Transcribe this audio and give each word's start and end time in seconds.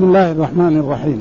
بسم 0.00 0.08
الله 0.08 0.32
الرحمن 0.32 0.74
الرحيم. 0.76 1.18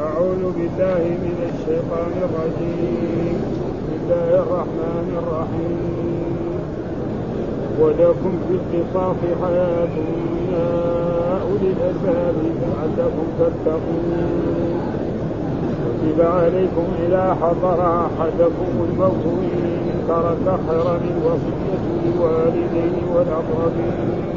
أعوذ 0.00 0.42
بالله 0.56 1.02
من 1.24 1.36
الشيطان 1.52 2.12
الرجيم. 2.26 3.36
بسم 3.76 3.92
الله 4.00 4.30
الرحمن 4.44 5.08
الرحيم. 5.20 6.62
ولكم 7.80 8.32
في 8.48 8.54
القصاص 8.60 9.20
حياة 9.42 9.94
يا 10.52 10.72
أولي 11.44 11.68
الألباب 11.76 12.36
لعلكم 12.62 13.26
تتقون. 13.38 14.80
كتب 15.84 16.18
عليكم 16.20 16.86
إذا 17.06 17.36
حضر 17.40 17.80
أحدكم 18.06 18.72
الموت 18.88 19.24
إن 19.54 19.96
ترك 20.08 20.46
خيرا 20.68 20.96
الوصية 21.12 21.82
للوالدين 22.04 22.94
والأقربين. 23.14 24.31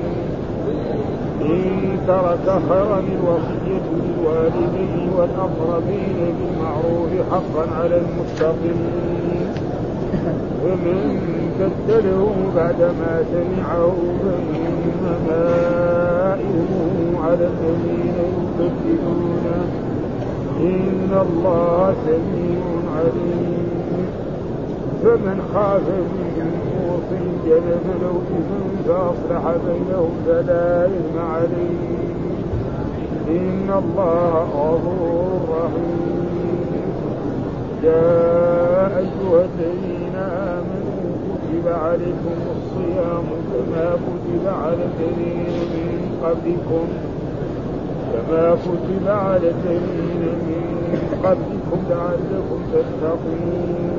إن 1.41 1.97
ترك 2.07 2.45
خيرا 2.69 2.99
الوصية 2.99 3.85
للوالدين 3.93 5.09
والأقربين 5.17 6.17
بالمعروف 6.37 7.11
حقا 7.31 7.65
على 7.79 7.95
المتقين. 7.97 8.79
ومن 10.65 11.19
بدله 11.59 12.35
بعدما 12.55 13.23
سمعه 13.33 13.95
فإنما 14.23 15.43
إثمه 16.33 17.23
على 17.23 17.45
الذين 17.53 18.17
يبدلونه 18.35 19.65
إن 20.59 21.11
الله 21.11 21.93
سميع 22.05 22.61
عليم. 22.95 23.65
فمن 25.03 25.37
خاف 25.53 25.87
من 26.37 26.74
جنفا 27.45 27.95
أو 28.09 28.17
إثم 28.37 28.65
فأصلح 28.87 29.43
بينهم 29.67 30.13
فلا 30.25 30.85
إثم 30.85 31.15
عليه 31.19 31.95
إن 33.27 33.69
الله 33.69 34.47
غفور 34.55 35.39
رحيم. 35.49 36.25
يا 37.83 38.97
أيها 38.97 39.41
الذين 39.45 40.15
آمنوا 40.15 41.09
كتب 41.25 41.65
عليكم 41.67 42.37
الصيام 42.55 43.25
كما 43.51 43.87
كتب 44.05 44.43
على 44.63 44.83
الذين 44.91 45.55
من 45.73 46.19
قبلكم. 46.23 46.87
كما 48.13 48.55
كتب 48.55 49.07
على 49.07 49.47
الذين 49.49 50.21
من 50.47 50.63
قبلكم 51.23 51.79
لعلكم 51.89 52.59
تتقون. 52.73 53.94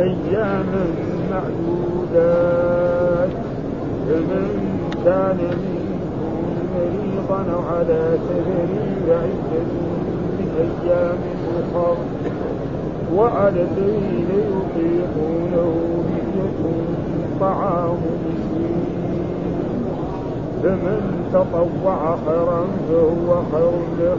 أياما 0.00 0.84
معدودات. 1.30 3.30
فمن 4.08 4.46
كان 5.04 5.38
منكم 5.38 6.36
مريضا 6.74 7.42
على 7.70 8.02
سفر 8.28 8.70
فعدة 9.06 9.68
من 10.38 10.48
أيام 10.58 11.20
أخر. 11.74 11.96
وعلى 13.14 13.60
الذين 13.62 14.30
يطيقونه 14.30 15.72
فدية 16.08 16.60
طعام 17.40 18.00
مسكين. 18.24 18.84
فمن 20.62 21.00
تطوع 21.32 22.00
خيرا 22.26 22.62
فهو 22.88 23.28
خير 23.52 23.74
له 24.00 24.18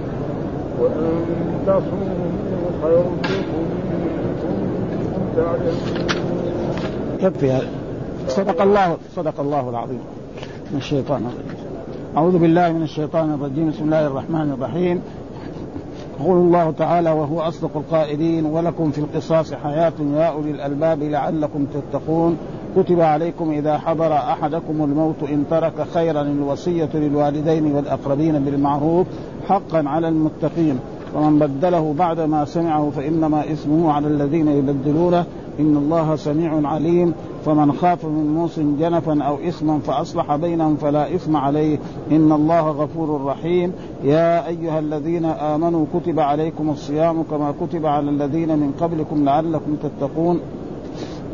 وأن 0.80 1.26
تصوموا 1.68 2.70
خير 2.84 3.06
لكم 3.24 3.49
يكفي 7.20 7.52
هذا 7.52 7.68
صدق 8.28 8.62
الله 8.62 8.98
صدق 9.16 9.40
الله 9.40 9.70
العظيم. 9.70 10.00
من 10.72 10.78
الشيطان 10.78 11.22
الرجيم. 11.22 11.66
أعوذ 12.18 12.38
بالله 12.38 12.72
من 12.72 12.84
الشيطان 12.84 13.34
الرجيم. 13.34 13.70
بسم 13.70 13.84
الله 13.84 14.08
الرحمن 14.08 14.52
الرحيم. 14.52 15.02
يقول 16.20 16.38
الله 16.38 16.72
تعالى 16.72 17.12
وهو 17.12 17.42
أصدق 17.42 17.70
القائلين 17.76 18.46
ولكم 18.46 18.92
في 18.92 19.00
القصاص 19.00 19.54
حياة 19.54 19.94
يا 20.14 20.26
أولي 20.26 20.52
الألباب 20.52 21.04
لعلكم 21.04 21.66
تتقون. 21.66 22.38
كتب 22.78 23.02
عليكم 23.02 23.52
إذا 23.52 23.78
حضر 23.78 24.14
أحدكم 24.14 24.84
الموت 24.84 25.24
إن 25.24 25.44
ترك 25.50 25.74
خيرا 25.94 26.22
الوصية 26.22 26.90
للوالدين 26.94 27.76
والأقربين 27.76 28.40
بالمعروف 28.40 29.08
حقا 29.48 29.84
على 29.86 30.08
المتقين. 30.08 30.80
ومن 31.16 31.40
بدله 31.40 31.94
بعد 31.98 32.20
ما 32.20 32.46
سمعه 32.46 32.90
فإنما 32.90 33.42
إثمه 33.42 33.92
على 33.92 34.08
الذين 34.08 34.48
يبدلونه. 34.48 35.26
إن 35.60 35.78
الله 35.78 36.16
سميع 36.16 36.68
عليم. 36.68 37.14
فمن 37.46 37.72
خاف 37.72 38.06
من 38.06 38.34
موص 38.34 38.60
جنفا 38.60 39.24
أو 39.24 39.36
إثما 39.48 39.80
فأصلح 39.80 40.36
بينهم 40.36 40.76
فلا 40.76 41.16
إثم 41.16 41.36
عليه. 41.36 41.78
إن 42.12 42.32
الله 42.32 42.70
غفور 42.70 43.26
رحيم. 43.26 43.74
يا 44.04 44.48
أيها 44.48 44.80
الذين 44.80 45.26
آمنوا 45.26 45.86
كتب 45.94 46.20
عليكم 46.20 46.70
الصيام 46.70 47.24
كما 47.24 47.54
كتب 47.62 47.86
على 47.86 48.10
الذين 48.10 48.60
من 48.60 48.72
قبلكم 48.82 49.26
لعلكم 49.26 49.76
تتقون. 49.84 50.40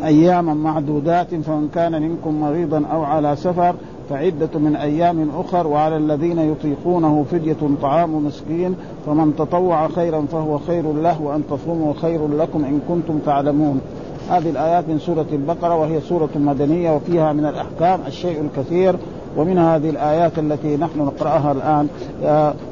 أياما 0.04 0.54
معدودات 0.54 1.36
فمن 1.36 1.70
كان 1.74 2.02
منكم 2.02 2.42
مريضا 2.42 2.86
أو 2.92 3.04
على 3.04 3.36
سفر 3.36 3.76
فعدة 4.10 4.60
من 4.60 4.76
أيام 4.76 5.30
أخر 5.38 5.68
وعلى 5.68 5.98
الذين 5.98 6.40
يطيقونه 6.40 7.26
فدية 7.32 7.58
طعام 7.82 8.26
مسكين 8.26 8.76
فمن 9.06 9.36
تطوع 9.36 9.88
خيرا 9.88 10.26
فهو 10.32 10.58
خير 10.58 10.94
له 10.94 11.22
وأن 11.22 11.44
تصوموا 11.50 11.94
خير 12.02 12.28
لكم 12.28 12.66
إن 12.66 12.80
كنتم 12.88 13.20
تعلمون. 13.26 13.82
هذه 14.30 14.50
الآيات 14.50 14.90
من 14.90 15.00
سورة 15.00 15.26
البقرة 15.32 15.76
وهي 15.76 16.02
سورة 16.02 16.30
مدنية 16.36 16.96
وفيها 16.96 17.34
من 17.34 17.46
الأحكام 17.46 18.00
الشيء 18.08 18.42
الكثير 18.42 18.96
ومن 19.38 19.58
هذه 19.58 19.90
الآيات 19.90 20.40
التي 20.40 20.78
نحن 20.78 21.00
نقرأها 21.00 21.52
الآن. 21.52 21.88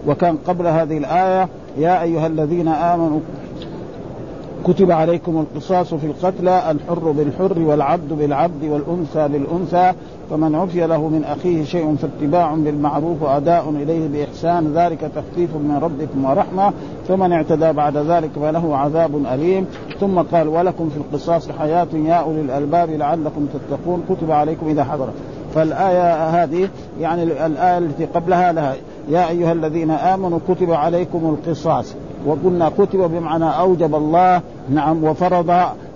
وكان 0.07 0.37
قبل 0.47 0.67
هذه 0.67 0.97
الآية 0.97 1.49
يا 1.77 2.01
أيها 2.01 2.27
الذين 2.27 2.67
آمنوا 2.67 3.19
كتب 4.67 4.91
عليكم 4.91 5.39
القصاص 5.39 5.93
في 5.93 6.07
القتلى 6.07 6.71
الحر 6.71 7.11
بالحر 7.11 7.59
والعبد 7.59 8.13
بالعبد 8.13 8.63
والأنثى 8.63 9.27
بالأنثى 9.27 9.93
فمن 10.29 10.55
عفي 10.55 10.87
له 10.87 11.07
من 11.07 11.23
أخيه 11.23 11.63
شيء 11.63 11.95
فاتباع 11.95 12.53
بالمعروف 12.53 13.21
وأداء 13.21 13.69
إليه 13.69 14.07
بإحسان 14.07 14.73
ذلك 14.75 14.99
تخفيف 15.15 15.55
من 15.55 15.79
ربكم 15.81 16.25
ورحمة 16.25 16.73
فمن 17.07 17.31
اعتدى 17.31 17.71
بعد 17.71 17.97
ذلك 17.97 18.29
فله 18.41 18.77
عذاب 18.77 19.25
أليم. 19.33 19.65
ثم 19.99 20.19
قال 20.19 20.47
ولكم 20.47 20.89
في 20.89 20.97
القصاص 20.97 21.51
حياة 21.51 21.87
يا 21.93 22.13
أولي 22.13 22.41
الألباب 22.41 22.89
لعلكم 22.89 23.47
تتقون. 23.53 24.03
كتب 24.09 24.31
عليكم 24.31 24.67
إذا 24.67 24.83
حضر 24.83 25.09
فالآية 25.55 26.29
هذه 26.29 26.69
يعني 26.99 27.23
الآية 27.23 27.77
التي 27.77 28.05
قبلها 28.05 28.51
لها 28.51 28.75
يا 29.09 29.29
أيها 29.29 29.51
الذين 29.51 29.91
آمنوا 29.91 30.39
كتب 30.47 30.71
عليكم 30.71 31.37
القصاص 31.37 31.95
وقلنا 32.25 32.69
كتب 32.69 32.99
بمعنى 32.99 33.45
أوجب 33.59 33.95
الله 33.95 34.41
نعم 34.69 35.03
وفرض 35.03 35.51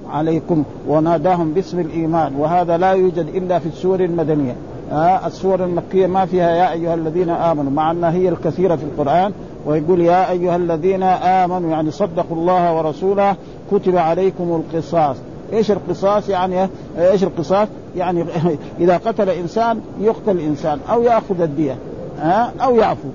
عليكم 0.09 0.63
وناداهم 0.87 1.53
باسم 1.53 1.79
الإيمان 1.79 2.35
وهذا 2.35 2.77
لا 2.77 2.91
يوجد 2.91 3.27
إلا 3.35 3.59
في 3.59 3.65
السور 3.65 3.99
المدنية. 3.99 4.55
آه 4.91 5.27
السور 5.27 5.63
المكية 5.63 6.07
ما 6.07 6.25
فيها 6.25 6.49
يا 6.49 6.71
أيها 6.71 6.93
الذين 6.93 7.29
آمنوا 7.29 7.71
مع 7.71 7.91
أنها 7.91 8.11
هي 8.11 8.29
الكثيرة 8.29 8.75
في 8.75 8.83
القرآن 8.83 9.31
ويقول 9.65 10.01
يا 10.01 10.31
أيها 10.31 10.55
الذين 10.55 11.03
آمنوا 11.03 11.69
يعني 11.69 11.91
صدقوا 11.91 12.37
الله 12.37 12.77
ورسوله 12.77 13.35
كتب 13.71 13.97
عليكم 13.97 14.63
القصاص. 14.63 15.15
إيش 15.53 15.71
القصاص 15.71 16.29
يعني؟ 16.29 16.69
إيش 16.97 17.23
القصاص؟ 17.23 17.67
يعني 17.95 18.25
إذا 18.81 18.97
قتل 18.97 19.29
إنسان 19.29 19.81
يقتل 20.01 20.39
إنسان 20.39 20.79
أو 20.89 21.03
يأخذ 21.03 21.41
الدية. 21.41 21.75
ها 22.21 22.51
أو 22.63 22.75
يعفو. 22.75 23.07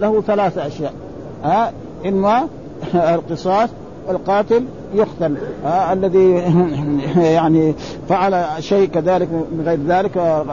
له 0.00 0.20
ثلاث 0.20 0.58
أشياء. 0.58 0.92
ها 1.44 1.72
إما 2.06 2.48
القصاص 3.14 3.68
القاتل 4.10 4.64
يقتل. 4.94 5.36
آه 5.66 5.92
الذي 5.92 6.30
يعني 7.36 7.74
فعل 8.08 8.44
شيء 8.60 8.88
كذلك 8.88 9.28
من 9.32 9.62
غير 9.66 9.78
ذلك 9.88 10.44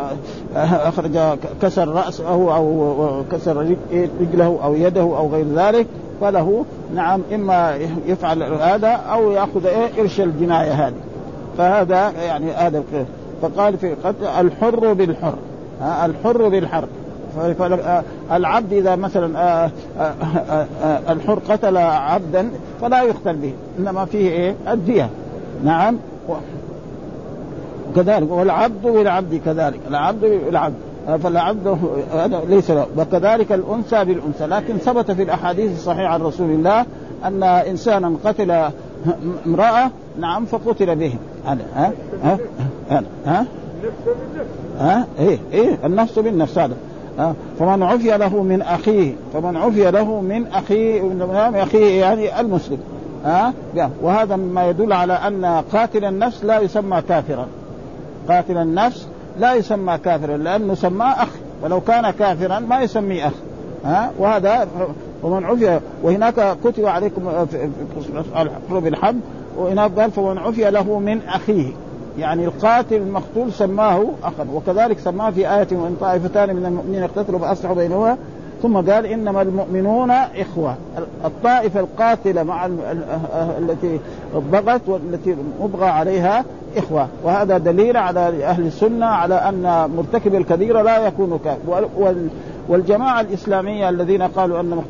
أخرج 0.55 1.19
كسر 1.61 1.87
رأسه 1.87 2.55
أو 2.55 3.23
كسر 3.31 3.75
رجله 4.21 4.59
أو 4.63 4.75
يده 4.75 5.01
أو 5.01 5.29
غير 5.29 5.45
ذلك. 5.55 5.87
فله 6.21 6.65
نعم 6.95 7.21
إما 7.33 7.75
يفعل 8.07 8.43
هذا 8.43 8.87
أو 8.87 9.31
يأخذ 9.31 9.65
إيه 9.65 9.87
قرش 9.97 10.21
الجناية 10.21 10.87
هذه. 10.87 10.93
فهذا 11.57 12.11
يعني 12.11 12.51
هذا 12.51 12.83
فقال 13.41 13.77
في 13.77 13.93
قتل 13.93 14.25
الحر 14.25 14.93
بالحر. 14.93 15.35
آه 15.81 16.05
الحر 16.05 16.49
بالحر. 16.49 16.87
فالعبد 18.29 18.73
إذا 18.73 18.95
مثلا 18.95 19.69
الحر 21.09 21.39
قتل 21.49 21.77
عبدا 21.77 22.49
فلا 22.81 23.03
يقتل 23.03 23.35
به 23.35 23.53
إنما 23.79 24.05
فيه 24.05 24.29
إيه؟ 24.29 24.55
الدية. 24.67 25.09
نعم. 25.63 25.97
كذلك 27.95 28.31
والعبد 28.31 28.81
بالعبد 28.81 29.41
كذلك 29.45 29.79
العبد 29.87 30.41
بالعبد. 30.45 30.75
فالعبد 31.23 31.77
ليس 32.49 32.71
له 32.71 32.87
وكذلك 32.97 33.51
الأنثى 33.51 34.05
بالأنثى. 34.05 34.45
لكن 34.45 34.77
ثبت 34.77 35.11
في 35.11 35.23
الأحاديث 35.23 35.71
الصحيحة 35.71 36.13
عن 36.13 36.21
رسول 36.21 36.49
الله 36.49 36.85
أن 37.25 37.43
انسانا 37.43 38.13
قتل 38.25 38.51
امرأة 39.45 39.91
نعم 40.19 40.45
فقتل 40.45 40.95
به. 40.95 41.13
هذا 41.45 41.65
ها 41.75 41.91
ها 42.23 42.37
ها 42.89 43.03
ها 43.25 43.45
ها 44.79 45.07
إيه 45.19 45.37
إيه 45.53 45.77
النفس 45.85 46.19
بالنفس 46.19 46.57
هذا. 46.57 46.75
فمن 47.59 47.83
عفي 47.83 48.17
له 48.17 48.43
من 48.43 48.61
اخيه 48.61 49.13
فمن 49.33 49.57
عفي 49.57 49.91
له 49.91 50.21
من 50.21 50.47
اخيه 50.47 51.01
من 51.01 51.55
اخيه 51.55 52.01
يعني 52.01 52.39
المسلم 52.39 52.77
ها 53.25 53.53
وهذا 54.01 54.35
مما 54.35 54.69
يدل 54.69 54.93
على 54.93 55.13
ان 55.13 55.45
قاتل 55.73 56.05
النفس 56.05 56.45
لا 56.45 56.59
يسمى 56.59 57.01
كافرا 57.01 57.47
قاتل 58.29 58.57
النفس 58.57 59.07
لا 59.39 59.53
يسمى 59.53 59.97
كافرا 59.97 60.37
لأنه 60.37 60.73
سماه 60.73 61.23
اخ 61.23 61.29
ولو 61.63 61.81
كان 61.81 62.11
كافرا 62.11 62.59
ما 62.59 62.81
يسميه 62.81 63.27
اخ 63.27 63.33
ها 63.85 64.11
وهذا 64.19 64.67
ومن 65.23 65.45
عفي 65.45 65.79
وهناك 66.03 66.57
كتب 66.63 66.85
عليكم 66.85 67.45
في 68.81 68.87
الحرب 68.87 69.19
وهناك 69.57 69.99
قال 69.99 70.11
فمن 70.11 70.37
عفي 70.37 70.71
له 70.71 70.99
من 70.99 71.21
اخيه 71.27 71.71
يعني 72.19 72.45
القاتل 72.45 72.95
المقتول 72.95 73.53
سماه 73.53 74.05
اخا 74.23 74.45
وكذلك 74.53 74.99
سماه 74.99 75.29
في 75.29 75.53
آية 75.53 75.67
وإن 75.71 75.97
طائفتان 76.01 76.55
من 76.55 76.65
المؤمنين 76.65 77.03
اقتتلوا 77.03 77.39
فأصلحوا 77.39 77.75
بينهما. 77.75 78.17
ثم 78.61 78.77
قال 78.77 79.05
إنما 79.05 79.41
المؤمنون 79.41 80.11
إخوة. 80.11 80.75
الطائفة 81.25 81.79
القاتلة 81.79 82.43
مع 82.43 82.69
التي 83.59 83.99
بغت 84.51 84.81
والتي 84.87 85.35
مبغى 85.61 85.85
عليها 85.85 86.45
إخوة. 86.77 87.07
وهذا 87.23 87.57
دليل 87.57 87.97
على 87.97 88.19
أهل 88.19 88.67
السنة 88.67 89.05
على 89.05 89.35
أن 89.35 89.91
مرتكب 89.97 90.35
الكبيره 90.35 90.81
لا 90.81 91.07
يكون 91.07 91.39
كافر 91.45 91.87
والجماعة 92.69 93.21
الإسلامية 93.21 93.89
الذين 93.89 94.21
قالوا 94.21 94.59
أن 94.59 94.81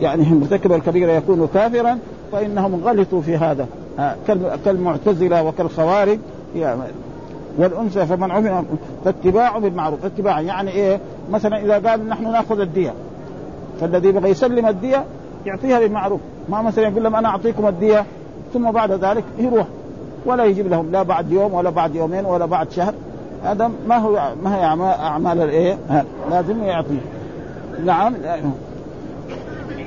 يعني 0.00 0.24
مرتكب 0.24 0.72
الكبيره 0.72 1.12
يكون 1.12 1.48
كافرا 1.54 1.98
فإنهم 2.32 2.80
غلطوا 2.84 3.20
في 3.20 3.36
هذا. 3.36 3.66
كالمعتزلة 4.64 5.42
وكالخوارج 5.42 6.18
والأنثى 7.58 8.06
فمن 8.06 8.30
عمل 8.30 8.64
فاتباع 9.04 9.58
بالمعروف. 9.58 10.04
اتباع 10.04 10.40
يعني 10.40 10.70
إيه؟ 10.70 11.00
مثلا 11.30 11.62
إذا 11.62 11.90
قال 11.90 12.08
نحن 12.08 12.32
نأخذ 12.32 12.60
الدية 12.60 12.94
فالذي 13.80 14.08
يبغى 14.08 14.30
يسلم 14.30 14.66
الدية 14.66 15.04
يعطيها 15.46 15.78
بالمعروف. 15.78 16.20
ما 16.48 16.62
مثلا 16.62 16.88
يقول 16.88 17.04
لهم 17.04 17.16
أنا 17.16 17.28
أعطيكم 17.28 17.66
الدية 17.66 18.04
ثم 18.54 18.70
بعد 18.70 18.92
ذلك 18.92 19.24
يروح 19.38 19.66
ولا 20.26 20.44
يجيب 20.44 20.70
لهم 20.70 20.92
لا 20.92 21.02
بعد 21.02 21.32
يوم 21.32 21.54
ولا 21.54 21.70
بعد 21.70 21.94
يومين 21.94 22.24
ولا 22.24 22.46
بعد 22.46 22.70
شهر. 22.70 22.94
هذا 23.44 23.70
ما 23.88 23.96
هو 23.96 24.32
ما 24.42 24.56
هي 24.56 24.64
اعمال 25.00 25.42
الإيه؟ 25.42 25.78
لازم 26.30 26.64
يعطيه 26.64 27.00
نعم 27.84 28.14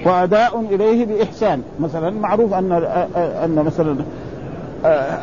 وأداء 0.05 0.59
إليه 0.59 1.05
بإحسان. 1.05 1.61
مثلا 1.79 2.09
معروف 2.09 2.53
ان 2.53 2.71
أن 3.15 3.55
مثلا 3.65 3.95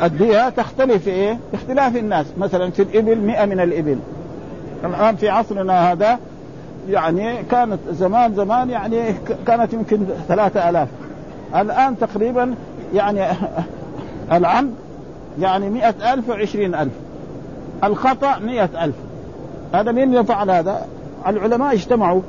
الدية 0.07 0.49
تختلف 0.49 1.03
في 1.05 1.11
إيه؟ 1.11 1.39
اختلاف 1.55 1.97
الناس، 1.97 2.27
مثلا 2.39 2.71
في 2.71 2.83
الإبل 2.83 3.21
100 3.21 3.45
من 3.45 3.61
الإبل. 3.61 3.99
الآن 4.85 5.17
في 5.17 5.29
عصرنا 5.29 5.93
هذا 5.93 6.19
يعني 6.91 7.43
كانت 7.43 7.79
زمان 7.91 8.35
زمان 8.35 8.71
يعني 8.71 9.15
كانت 9.47 9.73
يمكن 9.73 10.07
ثلاثة 10.29 10.71
آلاف. 10.71 10.89
الآن 11.57 11.99
تقريبا 11.99 12.55
يعني 12.95 13.27
العمد 14.33 14.75
يعني 15.41 15.71
مئة 15.71 16.15
ألف 16.15 16.29
وعشرين 16.29 16.75
ألف. 16.75 16.93
الخطأ 17.85 18.39
مئة 18.39 18.85
ألف. 18.85 18.95
هذا 19.75 19.93
مين 19.93 20.15
يفعل 20.15 20.51
هذا؟ 20.51 20.87
العلماء 21.27 21.75
اجتمعوا 21.75 22.21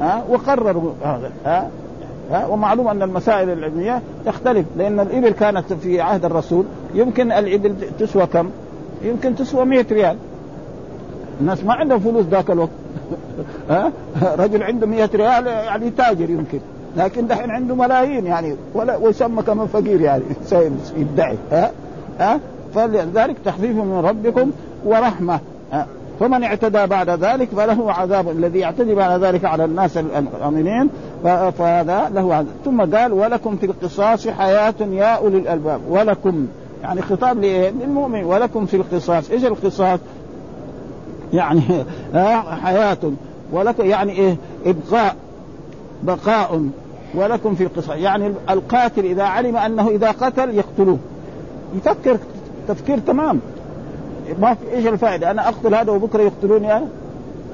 ها 0.00 0.24
وقرروا 0.28 0.92
هذا 1.04 1.30
ها. 1.46 1.70
ها 2.30 2.46
ومعلوم 2.46 2.88
أن 2.88 3.02
المسائل 3.02 3.50
العلمية 3.50 4.02
تختلف 4.26 4.66
لأن 4.76 5.00
الإبل 5.00 5.30
كانت 5.30 5.72
في 5.72 6.00
عهد 6.00 6.24
الرسول 6.24 6.64
يمكن 6.94 7.32
الإبل 7.32 7.74
تسوى 7.98 8.26
كم؟ 8.26 8.50
يمكن 9.02 9.34
تسوى 9.34 9.64
100 9.64 9.86
ريال. 9.90 10.16
الناس 11.40 11.64
ما 11.64 11.74
عندهم 11.74 12.00
فلوس 12.00 12.24
ذاك 12.24 12.50
الوقت. 12.50 12.70
ها؟ 13.70 13.92
رجل 14.38 14.62
عنده 14.62 14.86
100 14.86 15.10
ريال 15.14 15.46
يعني 15.46 15.90
تاجر 15.90 16.30
يمكن. 16.30 16.60
لكن 16.96 17.26
دحين 17.26 17.50
عنده 17.50 17.74
ملايين 17.74 18.26
يعني 18.26 18.56
ولا 18.74 18.96
ويسمى 18.96 19.42
كمان 19.42 19.66
فقير 19.66 20.00
يعني 20.00 20.22
يدعي 20.96 21.36
ها؟ 21.52 21.70
ها؟ 22.20 22.40
فلذلك 22.74 23.36
تخفيف 23.44 23.76
من 23.76 24.02
ربكم 24.04 24.50
ورحمة. 24.84 25.40
ها؟ 25.72 25.86
فمن 26.20 26.44
اعتدى 26.44 26.86
بعد 26.86 27.10
ذلك 27.10 27.48
فله 27.48 27.92
عذاب 27.92 28.30
الذي 28.30 28.58
يعتدي 28.58 28.94
بعد 28.94 29.24
ذلك 29.24 29.44
على 29.44 29.64
الناس 29.64 29.96
الآمنين. 29.98 30.90
فهذا 31.22 32.10
له 32.14 32.34
عذاب 32.34 32.54
ثم 32.64 32.96
قال 32.96 33.12
ولكم 33.12 33.56
في 33.56 33.66
القصاص 33.66 34.28
حياة 34.28 34.74
يا 34.80 35.14
أولي 35.14 35.38
الألباب. 35.38 35.80
ولكم. 35.88 36.46
يعني 36.82 37.02
خطاب 37.02 37.44
للمؤمن. 37.44 38.24
ولكم 38.24 38.66
في 38.66 38.76
القصاص. 38.76 39.30
إيش 39.30 39.44
القصاص؟ 39.44 40.00
يعني 41.32 41.62
حياة. 42.64 42.98
ولكم 43.52 43.84
يعني 43.84 44.12
إيه؟ 44.12 44.36
إبقاء. 44.66 45.16
بقاء. 46.02 46.68
ولكم 47.14 47.54
في 47.54 47.64
القصاص. 47.64 47.96
يعني 47.96 48.32
القاتل 48.50 49.04
إذا 49.04 49.22
علم 49.22 49.56
أنه 49.56 49.88
إذا 49.88 50.10
قتل 50.10 50.54
يقتلوه. 50.54 50.98
يفكر 51.76 52.18
تفكير 52.68 52.98
تمام. 52.98 53.40
ما 54.38 54.54
في 54.54 54.76
إيش 54.76 54.86
الفائدة؟ 54.86 55.30
أنا 55.30 55.48
أقتل 55.48 55.74
هذا 55.74 55.92
وبكرة 55.92 56.22
يقتلوني 56.22 56.76
أنا؟ 56.76 56.88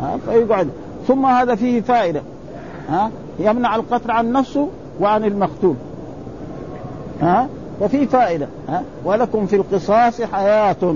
ها؟ 0.00 0.18
فيقعد. 0.26 0.68
ثم 1.08 1.26
هذا 1.26 1.54
فيه 1.54 1.80
فائدة. 1.80 2.22
ها؟ 2.88 3.10
يمنع 3.38 3.76
القتل 3.76 4.10
عن 4.10 4.32
نفسه 4.32 4.68
وعن 5.00 5.24
المقتول 5.24 5.74
ها؟ 7.20 7.48
وفي 7.80 8.06
فائدة 8.06 8.48
ها؟ 8.68 8.82
ولكم 9.04 9.46
في 9.46 9.56
القصاص 9.56 10.22
حياة 10.22 10.94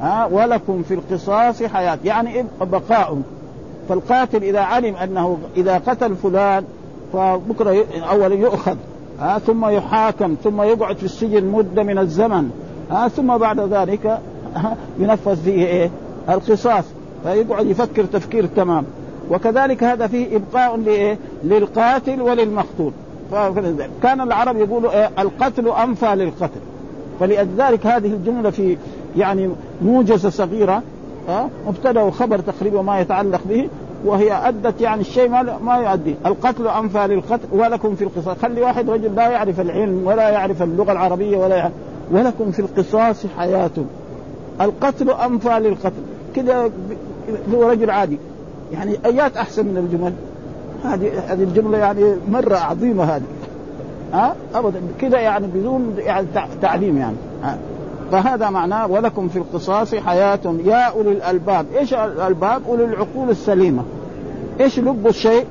ها؟ 0.00 0.26
ولكم 0.26 0.82
في 0.82 0.94
القصاص 0.94 1.62
حياة. 1.62 1.98
يعني 2.04 2.44
بقاء. 2.60 3.18
فالقاتل 3.88 4.42
إذا 4.42 4.60
علم 4.60 4.96
أنه 4.96 5.38
إذا 5.56 5.78
قتل 5.78 6.16
فلان 6.16 6.64
فبكرة 7.12 7.84
اولا 8.10 8.34
يؤخذ 8.34 8.76
ها؟ 9.20 9.38
ثم 9.38 9.66
يحاكم 9.66 10.36
ثم 10.44 10.62
يقعد 10.62 10.96
في 10.96 11.04
السجن 11.04 11.44
مدة 11.44 11.82
من 11.82 11.98
الزمن 11.98 12.50
ها؟ 12.90 13.08
ثم 13.08 13.36
بعد 13.36 13.60
ذلك 13.60 14.18
ينفذ 14.98 15.36
فيه 15.36 15.66
إيه؟ 15.66 15.90
القصاص. 16.28 16.84
فيقعد 17.24 17.66
يفكر 17.66 18.04
تفكير 18.04 18.46
تمام. 18.46 18.84
وكذلك 19.30 19.84
هذا 19.84 20.06
فيه 20.06 20.36
إبقاء 20.36 20.76
لإيه؟ 20.76 21.18
للقاتل 21.44 22.22
وللمقتول. 22.22 22.92
كان 24.02 24.20
العرب 24.20 24.56
يقولوا 24.56 24.92
إيه؟ 24.92 25.10
القتل 25.18 25.68
أنفى 25.68 26.14
للقتل. 26.14 26.60
فلذلك 27.20 27.86
هذه 27.86 28.06
الجملة 28.06 28.50
في 28.50 28.76
يعني 29.16 29.50
موجزة 29.82 30.30
صغيرة 30.30 30.82
ها؟ 31.28 31.48
مبتدأ 31.66 32.02
وخبر 32.02 32.38
تقريبا 32.38 32.82
ما 32.82 33.00
يتعلق 33.00 33.40
به 33.48 33.68
وهي 34.04 34.32
أدت 34.48 34.80
يعني 34.80 35.00
الشيء 35.00 35.28
ما 35.28 35.58
ما 35.64 35.76
يؤدي. 35.76 36.14
القتل 36.26 36.68
أنفى 36.68 37.06
للقتل 37.06 37.48
ولكم 37.52 37.94
في 37.94 38.04
القصاص. 38.04 38.38
خلي 38.42 38.60
واحد 38.60 38.90
رجل 38.90 39.14
لا 39.14 39.28
يعرف 39.28 39.60
العلم 39.60 40.02
ولا 40.06 40.28
يعرف 40.28 40.62
اللغة 40.62 40.92
العربية 40.92 41.36
ولا 41.36 41.56
يعرف 41.56 41.72
ولكم 42.10 42.50
في 42.50 42.58
القصاص 42.58 43.26
حياة. 43.38 43.70
القتل 44.60 45.10
أنفى 45.10 45.58
للقتل. 45.58 46.02
كذا 46.34 46.70
هو 47.54 47.70
رجل 47.70 47.90
عادي. 47.90 48.18
يعني 48.72 48.98
آيات 49.04 49.36
أحسن 49.36 49.66
من 49.66 49.76
الجمل. 49.76 50.12
هذه 50.84 51.32
هذه 51.32 51.42
الجملة 51.42 51.78
يعني 51.78 52.16
مرة 52.30 52.56
عظيمة 52.56 53.04
هذه. 53.04 53.22
ها؟ 54.12 54.34
ابدا. 54.54 54.80
كذا 55.00 55.18
يعني 55.18 55.46
بدون 55.46 55.94
يعني 55.98 56.26
تعليم 56.62 56.98
يعني. 56.98 57.16
ها؟ 57.42 57.58
فهذا 58.12 58.50
معناه 58.50 58.86
ولكم 58.86 59.28
في 59.28 59.36
القصاص 59.36 59.94
حياة. 59.94 60.40
يا 60.64 60.82
أولي 60.84 61.12
الألباب. 61.12 61.66
إيش 61.78 61.94
الألباب؟ 61.94 62.62
أولي 62.68 62.84
العقول 62.84 63.30
السليمة. 63.30 63.82
إيش 64.60 64.78
لب 64.78 65.06
الشيء؟ 65.06 65.46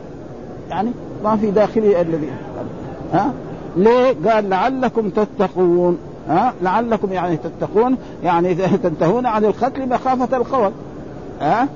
يعني 0.70 0.92
ما 1.24 1.36
في 1.36 1.52
داخله 1.52 2.02
الذي 2.02 2.30
ها؟ 3.14 3.34
ليه؟ 3.78 4.16
قال 4.30 4.50
لعلكم 4.50 5.10
تتقون. 5.10 5.98
ها؟ 6.30 6.54
لعلكم 6.62 7.14
يعني 7.14 7.38
تتقون. 7.38 7.98
يعني 8.24 8.56
تنتهون 8.84 9.26
عن 9.26 9.46
القتل 9.46 9.90
مخافة 9.90 10.38
القول. 10.38 10.72
ها؟ 11.42 11.68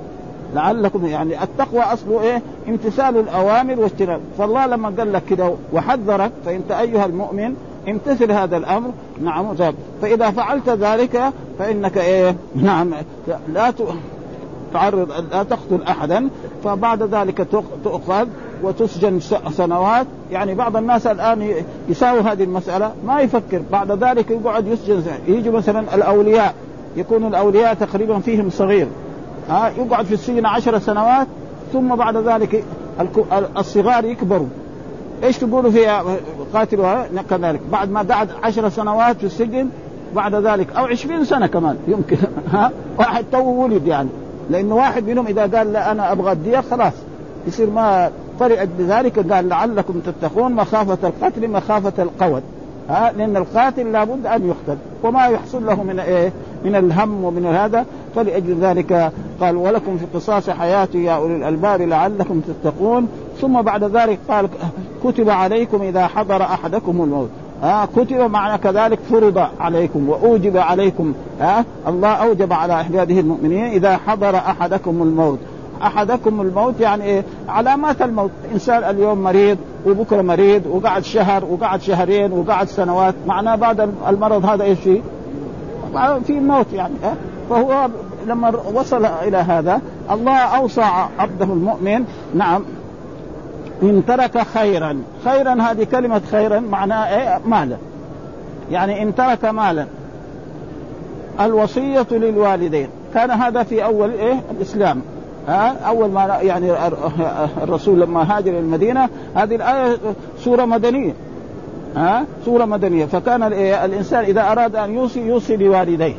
لعلكم 0.55 1.05
يعني 1.05 1.43
التقوى 1.43 1.81
أصله 1.81 2.21
إيه؟ 2.21 2.41
امتثال 2.69 3.17
الأوامر 3.17 3.79
واجتناب، 3.79 4.19
فالله 4.37 4.65
لما 4.65 4.93
قال 4.97 5.13
لك 5.13 5.23
كده 5.29 5.53
وحذرك 5.73 6.31
فأنت 6.45 6.71
أيها 6.71 7.05
المؤمن 7.05 7.53
امتثل 7.89 8.31
هذا 8.31 8.57
الأمر. 8.57 8.91
نعم 9.21 9.55
فإذا 10.01 10.31
فعلت 10.31 10.69
ذلك 10.69 11.21
فإنك 11.59 11.97
إيه؟ 11.97 12.35
نعم 12.55 12.91
لا 13.53 13.73
تعرض 14.73 15.11
لا 15.31 15.43
تقتل 15.43 15.83
أحدا. 15.87 16.29
فبعد 16.63 17.03
ذلك 17.03 17.47
تؤخذ 17.83 18.27
وتسجن 18.63 19.19
سنوات. 19.51 20.07
يعني 20.31 20.55
بعض 20.55 20.77
الناس 20.77 21.07
الآن 21.07 21.53
يساوي 21.89 22.19
هذه 22.19 22.43
المسألة. 22.43 22.91
ما 23.05 23.21
يفكر. 23.21 23.61
بعد 23.71 23.91
ذلك 23.91 24.31
يقعد 24.31 24.67
يسجن. 24.67 25.03
يجي 25.27 25.49
مثلا 25.49 25.95
الأولياء. 25.95 26.53
يكون 26.95 27.27
الأولياء 27.27 27.73
تقريبا 27.73 28.19
فيهم 28.19 28.49
صغير. 28.49 28.87
ها 29.49 29.71
يقعد 29.77 30.05
في 30.05 30.13
السجن 30.13 30.45
عشر 30.45 30.79
سنوات 30.79 31.27
ثم 31.73 31.95
بعد 31.95 32.17
ذلك 32.17 32.63
الصغار 33.57 34.05
يكبروا. 34.05 34.47
إيش 35.23 35.37
تقولوا 35.37 35.71
في 35.71 35.85
قاتلوا 36.53 37.05
كذلك. 37.29 37.61
بعد 37.71 37.91
ما 37.91 38.01
قعد 38.01 38.29
عشر 38.43 38.69
سنوات 38.69 39.17
في 39.17 39.23
السجن 39.23 39.69
بعد 40.15 40.35
ذلك 40.35 40.75
أو 40.75 40.85
عشرين 40.85 41.25
سنة 41.25 41.47
كمان 41.47 41.77
يمكن. 41.87 42.17
ها؟ 42.53 42.71
واحد 42.97 43.25
تو 43.31 43.43
ولد 43.43 43.87
يعني. 43.87 44.09
لأنه 44.49 44.75
واحد 44.75 45.07
منهم 45.07 45.27
إذا 45.27 45.41
قال 45.41 45.73
لا 45.73 45.91
أنا 45.91 46.11
أبغى 46.11 46.31
الدية 46.31 46.59
خلاص. 46.71 46.93
يصير 47.47 47.69
ما 47.69 48.11
فرئت 48.39 48.69
بذلك 48.79 49.33
قال 49.33 49.49
لعلكم 49.49 49.99
تتقون 49.99 50.51
مخافة 50.51 51.07
القتل 51.07 51.47
مخافة 51.47 52.03
القود. 52.03 52.43
ها؟ 52.89 53.11
لأن 53.17 53.37
القاتل 53.37 53.91
لابد 53.91 54.25
أن 54.25 54.47
يقتل. 54.47 54.77
وما 55.03 55.25
يحصل 55.25 55.65
له 55.65 55.83
من 55.83 55.99
إيه؟ 55.99 56.31
من 56.65 56.75
الهم 56.75 57.23
ومن 57.23 57.45
هذا 57.45 57.85
فلأجل 58.15 58.59
ذلك 58.61 59.11
قال 59.41 59.55
ولكم 59.55 59.97
في 59.97 60.03
القصاص 60.03 60.49
حياه 60.49 60.87
يا 60.93 61.11
أولي 61.11 61.35
الألباب 61.35 61.81
لعلكم 61.81 62.41
تتقون. 62.41 63.07
ثم 63.41 63.61
بعد 63.61 63.83
ذلك 63.83 64.19
قال 64.29 64.49
كتب 65.03 65.29
عليكم 65.29 65.81
إذا 65.81 66.07
حضر 66.07 66.41
أحدكم 66.41 67.01
الموت. 67.01 67.29
ها 67.63 67.85
كتب 67.95 68.17
معنى 68.17 68.57
كذلك 68.57 68.99
فرض 69.09 69.47
عليكم 69.59 70.09
وأوجب 70.09 70.57
عليكم. 70.57 71.13
ها 71.41 71.65
الله 71.87 72.09
أوجب 72.09 72.53
على 72.53 72.73
عباده 72.73 73.19
المؤمنين 73.19 73.65
إذا 73.65 73.97
حضر 73.97 74.35
أحدكم 74.35 75.03
الموت. 75.03 75.39
أحدكم 75.83 76.41
الموت 76.41 76.79
يعني 76.79 77.03
إيه؟ 77.03 77.23
علامات 77.49 78.01
الموت. 78.01 78.31
إنسان 78.53 78.83
اليوم 78.83 79.23
مريض 79.23 79.57
وبكرة 79.87 80.21
مريض 80.21 80.61
وقعد 80.65 81.03
شهر 81.03 81.45
وقعد 81.45 81.81
شهرين 81.81 82.31
وقعد 82.31 82.67
سنوات 82.67 83.15
معناه 83.27 83.55
بعد 83.55 83.89
المرض 84.07 84.45
هذا 84.45 84.63
إيش 84.63 84.79
فيه؟ 84.79 85.01
في 86.27 86.39
موت 86.39 86.73
يعني؟ 86.73 86.93
فهو 87.49 87.89
لما 88.27 88.53
وصل 88.73 89.05
إلى 89.05 89.37
هذا 89.37 89.81
الله 90.11 90.37
أوصى 90.37 90.81
عبده 91.19 91.45
المؤمن 91.45 92.05
نعم 92.35 92.63
إن 93.83 94.03
ترك 94.07 94.41
خيرا. 94.41 95.01
خيرا 95.25 95.61
هذه 95.61 95.83
كلمة 95.83 96.21
خيرا 96.31 96.59
معناها 96.59 97.17
إيه؟ 97.17 97.41
مالا. 97.45 97.77
يعني 98.71 99.03
إن 99.03 99.15
ترك 99.15 99.45
مالا. 99.45 99.85
الوصية 101.39 102.07
للوالدين. 102.11 102.89
كان 103.13 103.31
هذا 103.31 103.63
في 103.63 103.83
أول 103.83 104.11
إيه؟ 104.11 104.41
الإسلام. 104.51 105.01
ها؟ 105.47 105.75
أول 105.87 106.09
ما 106.09 106.21
يعني 106.41 106.71
الرسول 107.63 108.01
لما 108.01 108.37
هاجر 108.37 108.59
المدينة 108.59 109.09
هذه 109.35 109.55
الآية 109.55 109.97
سورة 110.39 110.65
مدنية. 110.65 111.13
ها؟ 111.99 112.25
سورة 112.45 112.65
مدنية. 112.65 113.05
فكان 113.05 113.43
الإنسان 113.53 114.23
إذا 114.23 114.41
أراد 114.51 114.75
أن 114.75 114.93
يوصي 114.93 115.19
يوصي 115.19 115.57
لوالديه 115.57 116.15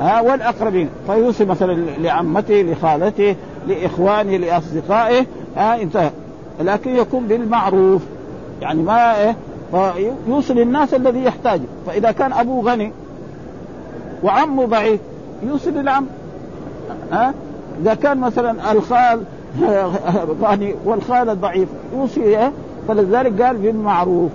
ها؟ 0.00 0.20
والأقربين. 0.20 0.88
فيوصي 1.06 1.44
مثلا 1.44 1.72
لعمته 1.98 2.62
لخالته 2.62 3.36
لإخوانه 3.68 4.36
لأصدقائه 4.36 5.26
ها؟ 5.56 5.82
انتهى. 5.82 6.10
لكن 6.60 6.96
يكون 6.96 7.26
بالمعروف. 7.26 8.02
يعني 8.62 8.82
ما 8.82 9.22
إيه؟ 9.22 9.36
يوصي 10.28 10.54
للناس 10.54 10.94
الذي 10.94 11.24
يحتاجه. 11.24 11.66
فإذا 11.86 12.10
كان 12.12 12.32
ابوه 12.32 12.72
غني 12.72 12.92
وعمه 14.22 14.66
ضعيف 14.66 15.00
يوصي 15.42 15.70
للعم. 15.70 16.06
ها؟ 17.12 17.34
إذا 17.82 17.94
كان 17.94 18.18
مثلا 18.18 18.72
الخال 18.72 19.22
غني 20.42 20.74
والخال 20.84 21.40
ضعيف 21.40 21.68
يوصي 21.94 22.50
فلذلك 22.88 23.42
قال 23.42 23.56
بالمعروف. 23.56 24.30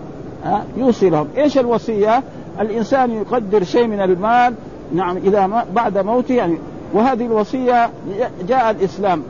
يوصي 0.77 1.09
لهم 1.09 1.27
إيش 1.37 1.57
الوصية؟ 1.57 2.23
الإنسان 2.59 3.11
يقدر 3.11 3.63
شيء 3.63 3.87
من 3.87 4.01
المال 4.01 4.53
نعم 4.93 5.17
إذا 5.17 5.47
ما 5.47 5.65
بعد 5.75 5.97
موته 5.97 6.33
يعني 6.33 6.57
وهذه 6.93 7.25
الوصية 7.25 7.89
جاء 8.47 8.71
الإسلام. 8.71 9.23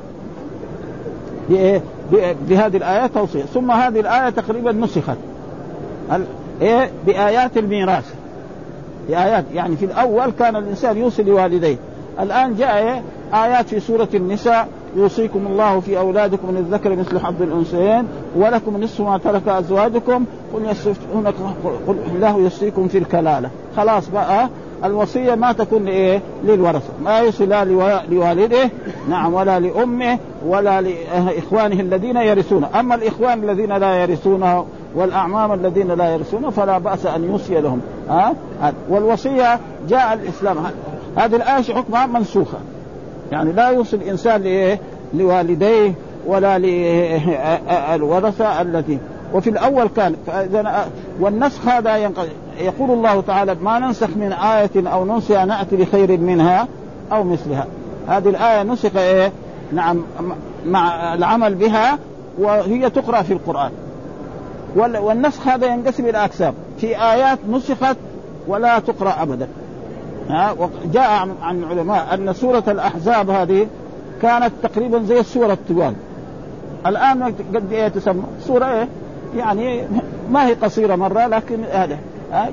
بهذه 2.49 2.77
الآية 2.77 3.07
توصية. 3.07 3.43
ثم 3.43 3.71
هذه 3.71 3.99
الآية 3.99 4.29
تقريبا 4.29 4.71
نسخت. 4.71 5.17
إيه؟ 6.61 6.91
بآيات 7.05 7.57
الميراث. 7.57 8.13
بآيات 9.09 9.45
يعني 9.53 9.75
في 9.75 9.85
الأول 9.85 10.31
كان 10.39 10.55
الإنسان 10.55 10.97
يوصي 10.97 11.23
لوالديه. 11.23 11.77
الآن 12.19 12.55
جاء 12.55 12.77
إيه؟ 12.77 13.01
آيات 13.33 13.67
في 13.67 13.79
سورة 13.79 14.09
النساء. 14.13 14.67
يوصيكم 14.95 15.47
الله 15.47 15.79
في 15.79 15.97
أولادكم 15.97 16.47
من 16.47 16.57
الذكر 16.57 16.95
مثل 16.95 17.19
حظ 17.19 17.41
الأنثيين 17.41 18.07
ولكم 18.35 18.83
نصف 18.83 19.01
ما 19.01 19.17
ترك 19.17 19.47
أزواجكم. 19.47 20.25
قل 20.53 20.65
يستفتونك 20.65 21.33
قل 21.87 21.95
الله 22.15 22.37
يوصيكم 22.37 22.87
في 22.87 22.97
الكلالة. 22.97 23.49
خلاص 23.77 24.09
بقى. 24.09 24.49
الوصية 24.83 25.35
ما 25.35 25.51
تكون 25.51 25.87
إيه 25.87 26.21
للورثة. 26.43 26.93
ما 27.03 27.19
يوصي 27.19 27.45
لا 27.45 27.65
لوالده 28.09 28.69
نعم 29.09 29.33
ولا 29.33 29.59
لأمه 29.59 30.19
ولا 30.45 30.81
لإخوانه 30.81 31.79
الذين 31.79 32.17
يرثونه. 32.17 32.69
أما 32.79 32.95
الإخوان 32.95 33.43
الذين 33.43 33.77
لا 33.77 34.01
يرثونه 34.01 34.65
والأعمام 34.95 35.53
الذين 35.53 35.91
لا 35.91 36.13
يرثونه 36.13 36.49
فلا 36.49 36.77
بأس 36.77 37.05
أن 37.05 37.23
يوصي 37.23 37.61
لهم. 37.61 37.81
ها؟ 38.09 38.33
والوصية 38.89 39.59
جاء 39.89 40.13
الإسلام. 40.13 40.57
هذه 41.17 41.35
الآية 41.35 41.63
حكمها 41.63 42.05
منسوخة. 42.05 42.57
يعني 43.31 43.51
لا 43.51 43.69
يوصي 43.69 43.95
الإنسان 43.95 44.41
لإيه؟ 44.41 44.79
لوالديه 45.13 45.93
ولا 46.27 46.57
للورثه 46.57 48.45
التي 48.61 48.99
وفي 49.33 49.49
الأول 49.49 49.87
كان 49.87 50.15
والنسخ 51.19 51.67
هذا 51.67 51.95
يقول 52.59 52.91
الله 52.91 53.21
تعالى 53.21 53.55
ما 53.55 53.79
ننسخ 53.79 54.09
من 54.15 54.33
آية 54.33 54.89
أو 54.93 55.05
ننسى 55.05 55.45
نأتي 55.45 55.75
بخير 55.75 56.17
منها 56.17 56.67
أو 57.11 57.23
مثلها. 57.23 57.67
هذه 58.07 58.29
الآية 58.29 58.63
نسخ 58.63 58.95
إيه؟ 58.95 59.31
نعم 59.73 60.03
مع 60.65 61.13
العمل 61.13 61.55
بها 61.55 61.99
وهي 62.39 62.89
تقرأ 62.89 63.21
في 63.21 63.33
القرآن. 63.33 63.71
والنسخ 64.75 65.47
هذا 65.47 65.67
ينقسم 65.67 66.05
إلى 66.05 66.17
أقسام. 66.17 66.53
في 66.77 67.01
آيات 67.01 67.39
نسخت 67.49 67.97
ولا 68.47 68.79
تقرأ 68.79 69.21
أبدا. 69.21 69.47
ها 70.31 70.55
جاء 70.93 71.29
عن 71.41 71.63
العلماء 71.63 72.13
أن 72.13 72.33
سورة 72.33 72.63
الأحزاب 72.67 73.29
هذه 73.29 73.67
كانت 74.21 74.51
تقريبا 74.63 75.03
زي 75.03 75.19
السوره 75.19 75.53
الطوال 75.53 75.93
الآن 76.85 77.23
قد 77.23 77.73
إيه 77.73 77.87
تسمى؟ 77.87 78.23
سورة 78.47 78.65
إيه؟ 78.65 78.87
يعني 79.37 79.83
ما 80.31 80.47
هي 80.47 80.53
قصيرة 80.53 80.95
مرة 80.95 81.27
لكن 81.27 81.63
هذا 81.71 81.97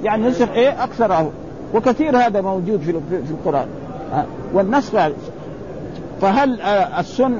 يعني 0.04 0.28
نسخ 0.28 0.48
إيه؟ 0.50 0.84
أكثر 0.84 1.18
أو 1.18 1.28
وكثير 1.74 2.16
هذا 2.16 2.40
موجود 2.40 2.80
في 2.80 2.92
في 3.26 3.30
القرآن 3.30 3.66
والنسخ 4.52 4.92
فهل 6.20 6.60
السن 6.98 7.38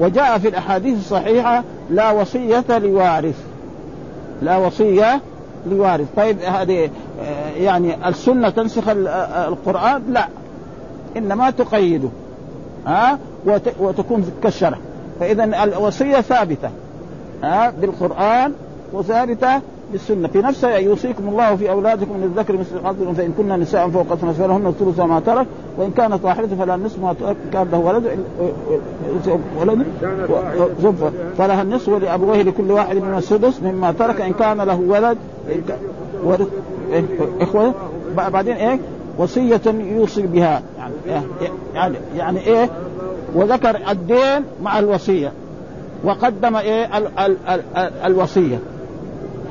وجاء 0.00 0.38
في 0.38 0.48
الأحاديث 0.48 0.98
الصحيحة 0.98 1.62
لا 1.90 2.10
وصية 2.10 2.78
لوارث؟ 2.78 3.44
لا 4.42 4.56
وصية 4.56 5.20
لوارث. 5.66 6.06
طيب 6.16 6.38
هذه 6.38 6.90
يعني 7.56 8.08
السنة 8.08 8.50
تنسخ 8.50 8.82
القرآن؟ 9.48 10.02
لا. 10.08 10.28
إنما 11.16 11.50
تقيده. 11.50 12.08
ها؟ 12.86 13.18
وتكون 13.80 14.30
كالشرع 14.42 14.78
فاذا 15.20 15.64
الوصية 15.64 16.20
ثابتة. 16.20 16.70
ها؟ 17.42 17.70
بالقرآن 17.70 18.52
وثابتة 18.92 19.60
بالسنة. 19.92 20.28
في 20.28 20.38
نفسها 20.38 20.76
يوصيكم 20.76 21.28
الله 21.28 21.56
في 21.56 21.70
أولادكم 21.70 22.16
من 22.16 22.22
الذكر 22.22 22.56
مثل 22.56 22.84
حظ 22.84 23.16
فان 23.16 23.32
كنا 23.38 23.56
نساء 23.56 23.88
فوق 23.88 24.12
اثنى 24.12 24.32
فلهن 24.32 24.66
الثلث 24.66 25.00
ما 25.00 25.20
ترك. 25.20 25.46
وإن 25.78 25.90
كانت 25.90 26.24
واحدة 26.24 26.56
فلا 26.56 26.74
النصف 26.74 26.98
ما 26.98 27.14
كان 27.52 27.68
له 27.72 27.78
ولد 27.78 28.18
ولد 29.60 29.86
فلها 31.38 31.62
النصف 31.62 31.88
ولأبويه 31.88 32.42
لكل 32.42 32.70
واحد 32.70 32.96
من 32.96 33.14
السدس 33.18 33.62
مما 33.62 33.92
ترك. 33.92 34.20
إن 34.20 34.32
كان 34.32 34.60
له 34.60 34.80
ولد. 34.80 35.18
إخوة 37.40 37.74
بعدين 38.16 38.56
إيه؟ 38.56 38.78
وصية 39.18 39.60
يوصي 39.66 40.22
بها. 40.22 40.62
يعني 41.08 41.24
يعني 41.74 41.96
يعني 42.16 42.40
إيه؟ 42.40 42.70
وذكر 43.34 43.90
الدين 43.90 44.44
مع 44.62 44.78
الوصية. 44.78 45.32
وقدم 46.04 46.56
إيه؟ 46.56 46.98
ال 46.98 47.18
ال 47.18 47.36
ال 47.48 47.62
ال 47.76 47.92
الوصية. 48.04 48.58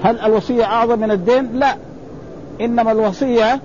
هل 0.03 0.19
الوصية 0.19 0.63
أعظم 0.63 0.99
من 0.99 1.11
الدين؟ 1.11 1.49
لا. 1.53 1.75
إنما 2.61 2.91
الوصية 2.91 3.59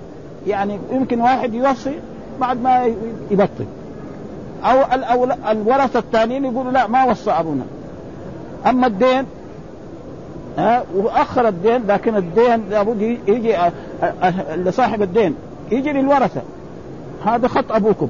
يعني 0.47 0.79
يمكن 0.91 1.21
واحد 1.21 1.53
يوصي 1.53 1.93
بعد 2.41 2.61
ما 2.61 2.93
يبطل. 3.31 3.65
أو 4.63 5.27
الورثة 5.51 5.99
الثانيين 5.99 6.45
يقولوا 6.45 6.71
لا 6.71 6.87
ما 6.87 7.05
وصى 7.05 7.31
أبونا. 7.31 7.63
أما 8.67 8.87
الدين 8.87 9.25
ها 10.59 10.83
وأخر 10.95 11.47
الدين 11.47 11.87
لكن 11.87 12.15
الدين 12.15 12.69
لابد 12.69 13.01
يجي 13.27 13.55
لصاحب 14.55 15.01
الدين 15.01 15.35
يجي 15.71 15.91
للورثة. 15.91 16.41
هذا 17.25 17.47
خط 17.47 17.71
أبوكم. 17.71 18.07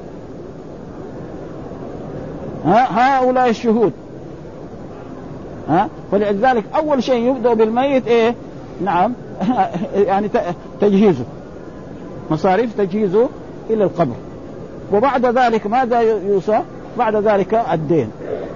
ها 2.64 3.18
هؤلاء 3.18 3.48
الشهود. 3.48 3.92
ها 5.68 5.88
فلذلك 6.12 6.64
أول 6.76 7.02
شيء 7.02 7.30
يبدأ 7.30 7.54
بالميت 7.54 8.06
إيه؟ 8.06 8.34
نعم 8.84 9.12
يعني 9.94 10.30
تجهيزه. 10.80 11.24
مصاريف 12.30 12.76
تجهيزه 12.78 13.28
إلى 13.70 13.84
القبر. 13.84 14.14
وبعد 14.92 15.26
ذلك 15.26 15.66
ماذا 15.66 16.00
يوصى؟ 16.00 16.60
بعد 16.98 17.16
ذلك 17.16 17.54
الدين. 17.72 18.10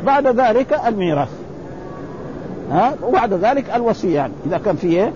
بعد 0.06 0.26
ذلك 0.26 0.80
الميراث. 0.86 1.43
ها؟ 2.70 2.94
وبعد 3.02 3.32
ذلك 3.32 3.64
الوصية 3.74 4.14
يعني. 4.14 4.32
إذا 4.46 4.58
كان 4.58 4.76
فيه 4.76 5.12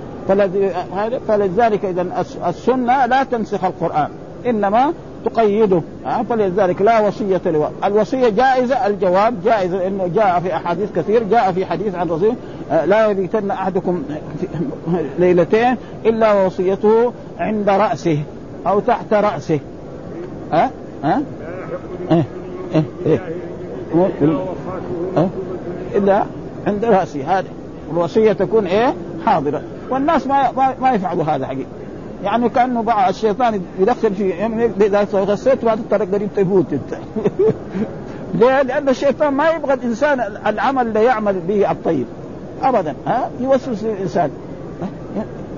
فلذلك 1.28 1.84
إذا 1.84 2.24
السنة 2.48 3.06
لا 3.06 3.22
تنسخ 3.22 3.64
القرآن 3.64 4.08
إنما 4.46 4.92
تقيده 5.24 5.82
فلذلك 6.30 6.82
لا 6.82 7.00
وصية 7.00 7.40
لوالد 7.46 7.72
الوصية 7.84 8.28
جائزة 8.28 8.86
الجواب 8.86 9.44
جائزة 9.44 9.78
لأنه 9.78 10.06
جاء 10.14 10.40
في 10.40 10.56
أحاديث 10.56 10.92
كثير 10.96 11.22
جاء 11.22 11.52
في 11.52 11.66
حديث 11.66 11.94
عن 11.94 12.08
رسول 12.08 12.34
لا 12.86 13.06
يبيتن 13.06 13.50
أحدكم 13.50 14.02
ليلتين 15.18 15.76
إلا 16.06 16.46
وصيته 16.46 17.12
عند 17.38 17.68
رأسه 17.68 18.18
أو 18.66 18.80
تحت 18.80 19.12
رأسه. 19.12 19.60
ها؟ 20.52 20.70
ها؟ 21.04 21.22
إيه 22.10 22.24
إيه 22.74 22.82
إيه. 23.06 23.20
إلا 25.94 26.24
عند 26.68 26.84
رأسه 26.84 27.38
هذا 27.38 27.48
الوصية 27.92 28.32
تكون 28.32 28.66
إيه؟ 28.66 28.94
حاضرة. 29.26 29.62
والناس 29.90 30.26
ما 30.26 30.74
ما 30.80 30.90
يفعلوا 30.90 31.24
هذا 31.24 31.46
حقيقة. 31.46 31.68
يعني 32.24 32.48
كأنه 32.48 32.82
بعض 32.82 33.08
الشيطان 33.08 33.60
يدخل 33.78 34.14
في 34.14 34.28
يعني 34.28 34.70
إذا 34.80 35.06
غسيت 35.12 35.64
بعد 35.64 35.78
الطريق 35.78 36.14
قريب 36.14 36.28
تفوت 36.36 36.72
أنت. 36.72 37.00
ليه؟ 38.40 38.62
لأن 38.62 38.88
الشيطان 38.88 39.34
ما 39.34 39.50
يبغى 39.50 39.74
الإنسان 39.74 40.20
العمل 40.46 40.86
اللي 40.86 41.04
يعمل 41.04 41.40
به 41.48 41.70
الطيب. 41.70 42.06
ابدا. 42.62 42.94
ها؟ 43.06 43.30
يوسوس 43.40 43.82
للإنسان. 43.82 44.30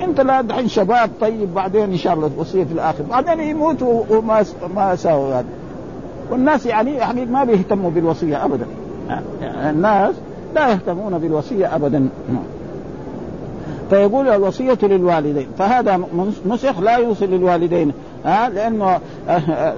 أنت 0.03 0.21
لا 0.21 0.41
دحين 0.41 0.69
شباب 0.69 1.11
طيب 1.21 1.55
بعدين 1.55 1.83
إن 1.83 1.97
شاء 1.97 2.15
الله 2.15 2.31
وصيه 2.37 2.65
في 2.65 2.73
الآخر 2.73 3.03
بعدين 3.11 3.41
يموت 3.41 3.83
وما 3.83 4.45
ما 4.75 4.97
ساووا 4.97 5.35
هذا. 5.35 5.47
والناس 6.31 6.67
يعني 6.67 6.95
يعني 6.95 7.27
ما 7.27 7.45
بيهتموا 7.45 7.91
بالوصية 7.91 8.45
ابدا. 8.45 8.67
الناس 9.71 10.15
لا 10.55 10.71
يهتمون 10.71 11.19
بالوصية 11.19 11.77
ابدا. 11.77 12.09
فيقول 13.91 14.29
الوصية 14.29 14.79
للوالدين. 14.83 15.47
فهذا 15.59 16.01
نسخ 16.47 16.81
لا 16.81 16.97
يوصي 16.97 17.27
للوالدين. 17.27 17.93
ها؟ 18.25 18.49
لأنه 18.49 19.01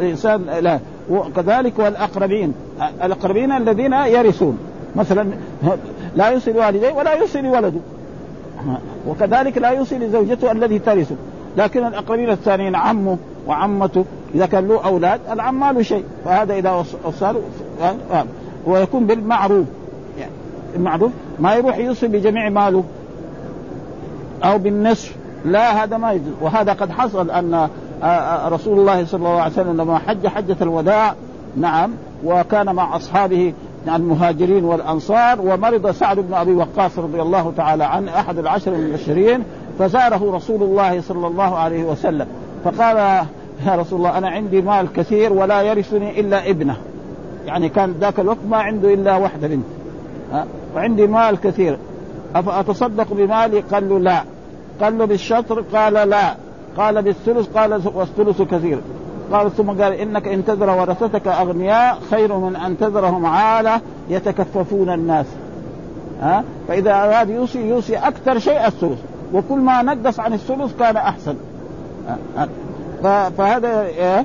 الإنسان 0.00 0.44
لا. 0.60 0.78
وكذلك 1.10 1.78
والأقربين. 1.78 2.54
الأقربين 3.04 3.52
الذين 3.52 3.92
يرثون. 3.92 4.58
مثلا 4.96 5.26
لا 6.16 6.28
يوصي 6.28 6.52
لوالديه 6.52 6.92
ولا 6.92 7.14
يوصي 7.14 7.40
لولده. 7.40 7.80
وكذلك 9.08 9.58
لا 9.58 9.70
يوصي 9.70 9.98
لزوجته 9.98 10.52
الذي 10.52 10.78
ترثه. 10.78 11.16
لكن 11.56 11.86
الأقربين 11.86 12.30
الثانيين 12.30 12.74
عمه 12.74 13.18
وعمته. 13.46 14.04
إذا 14.34 14.46
كان 14.46 14.68
له 14.68 14.84
أولاد 14.84 15.20
العم 15.32 15.60
ما 15.60 15.72
له 15.72 15.82
شيء. 15.82 16.04
فهذا 16.24 16.54
إذا 16.54 16.84
وصل 17.04 17.36
ويكون 18.66 19.06
بالمعروف. 19.06 19.66
المعروف 20.76 21.12
ما 21.38 21.54
يروح 21.54 21.78
يوصي 21.78 22.06
بجميع 22.06 22.48
ماله. 22.48 22.84
أو 24.44 24.58
بالنصف. 24.58 25.16
لا 25.44 25.84
هذا 25.84 25.96
ما 25.96 26.12
يجوز. 26.12 26.34
وهذا 26.40 26.72
قد 26.72 26.90
حصل 26.90 27.30
أن 27.30 27.68
رسول 28.48 28.78
الله 28.78 29.04
صلى 29.04 29.18
الله 29.18 29.40
عليه 29.40 29.52
وسلم 29.52 29.80
لما 29.80 29.98
حج 29.98 30.26
حجة 30.26 30.56
الوداع 30.62 31.14
نعم 31.56 31.90
وكان 32.24 32.74
مع 32.74 32.96
أصحابه 32.96 33.52
المهاجرين 33.94 34.64
والأنصار 34.64 35.40
ومرض 35.40 35.90
سعد 35.90 36.18
بن 36.18 36.34
أبي 36.34 36.54
وقاص 36.54 36.98
رضي 36.98 37.22
الله 37.22 37.52
تعالى 37.56 37.84
عنه 37.84 38.20
أحد 38.20 38.38
العشر 38.38 38.72
المبشرين 38.72 39.42
فزاره 39.78 40.36
رسول 40.36 40.62
الله 40.62 41.00
صلى 41.00 41.26
الله 41.26 41.56
عليه 41.56 41.84
وسلم. 41.84 42.26
فقال 42.64 42.96
يا 43.66 43.74
رسول 43.76 43.98
الله 43.98 44.18
أنا 44.18 44.28
عندي 44.28 44.62
مال 44.62 44.92
كثير 44.92 45.32
ولا 45.32 45.62
يرثني 45.62 46.20
إلا 46.20 46.50
ابنه. 46.50 46.76
يعني 47.46 47.68
كان 47.68 47.94
ذاك 48.00 48.20
الوقت 48.20 48.38
ما 48.50 48.56
عنده 48.56 48.94
إلا 48.94 49.16
واحدة 49.16 49.48
بنت. 49.48 49.64
وعندي 50.74 51.06
مال 51.06 51.40
كثير. 51.40 51.78
أفأتصدق 52.34 53.06
بمالي؟ 53.10 53.60
قال 53.60 53.88
له 53.88 53.98
لا. 53.98 54.24
قال 54.80 54.98
له 54.98 55.04
بالشطر؟ 55.04 55.64
قال 55.74 55.94
لا. 55.94 56.34
قال 56.76 57.02
بالثلث؟ 57.02 57.48
قال 57.56 57.80
والثلث 57.94 58.42
كثير. 58.42 58.78
قال 59.32 59.56
ثم 59.56 59.70
قال 59.70 59.92
إنك 59.92 60.28
إن 60.28 60.44
تذر 60.44 60.70
ورثتك 60.70 61.28
أغنياء 61.28 61.98
خير 62.10 62.36
من 62.36 62.56
أن 62.56 62.78
تذرهم 62.78 63.26
عالة 63.26 63.80
يتكففون 64.10 64.90
الناس. 64.90 65.26
ها؟ 66.20 66.44
فإذا 66.68 66.90
أراد 66.90 67.30
يوصي 67.30 67.68
يوصي 67.68 67.96
أكثر 67.96 68.38
شيء 68.38 68.66
الثلث. 68.66 68.98
وكل 69.34 69.58
ما 69.58 69.82
نقص 69.82 70.20
عن 70.20 70.32
الثلث 70.32 70.78
كان 70.78 70.96
أحسن. 70.96 71.34
فهذا 73.38 73.82
إيه؟ 73.82 74.24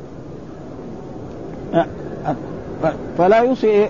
فلا 3.18 3.38
يوصي 3.38 3.88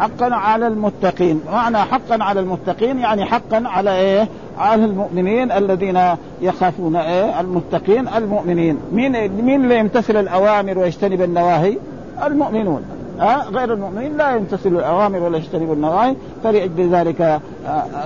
حقا 0.00 0.34
على 0.34 0.66
المتقين. 0.66 1.40
معنى 1.52 1.78
حقا 1.78 2.24
على 2.24 2.40
المتقين 2.40 2.98
يعني 2.98 3.24
حقا 3.24 3.62
على 3.66 3.96
إيه؟ 3.96 4.28
على 4.58 4.84
المؤمنين 4.84 5.52
الذين 5.52 6.00
يخافون 6.42 6.96
إيه؟ 6.96 7.40
المتقين 7.40 8.08
المؤمنين. 8.08 8.78
مين 8.92 9.42
مين 9.42 9.64
اللي 9.64 9.78
يمتثل 9.78 10.16
الأوامر 10.16 10.78
ويجتنب 10.78 11.22
النواهي؟ 11.22 11.78
المؤمنون. 12.26 12.82
أه؟ 13.20 13.48
غير 13.48 13.72
المؤمنين 13.72 14.16
لا 14.16 14.36
يمتثل 14.36 14.68
الأوامر 14.68 15.22
ولا 15.22 15.38
يجتنب 15.38 15.72
النواهي 15.72 16.16
فلأجل 16.44 16.94
ذلك 16.94 17.20
آه 17.20 17.40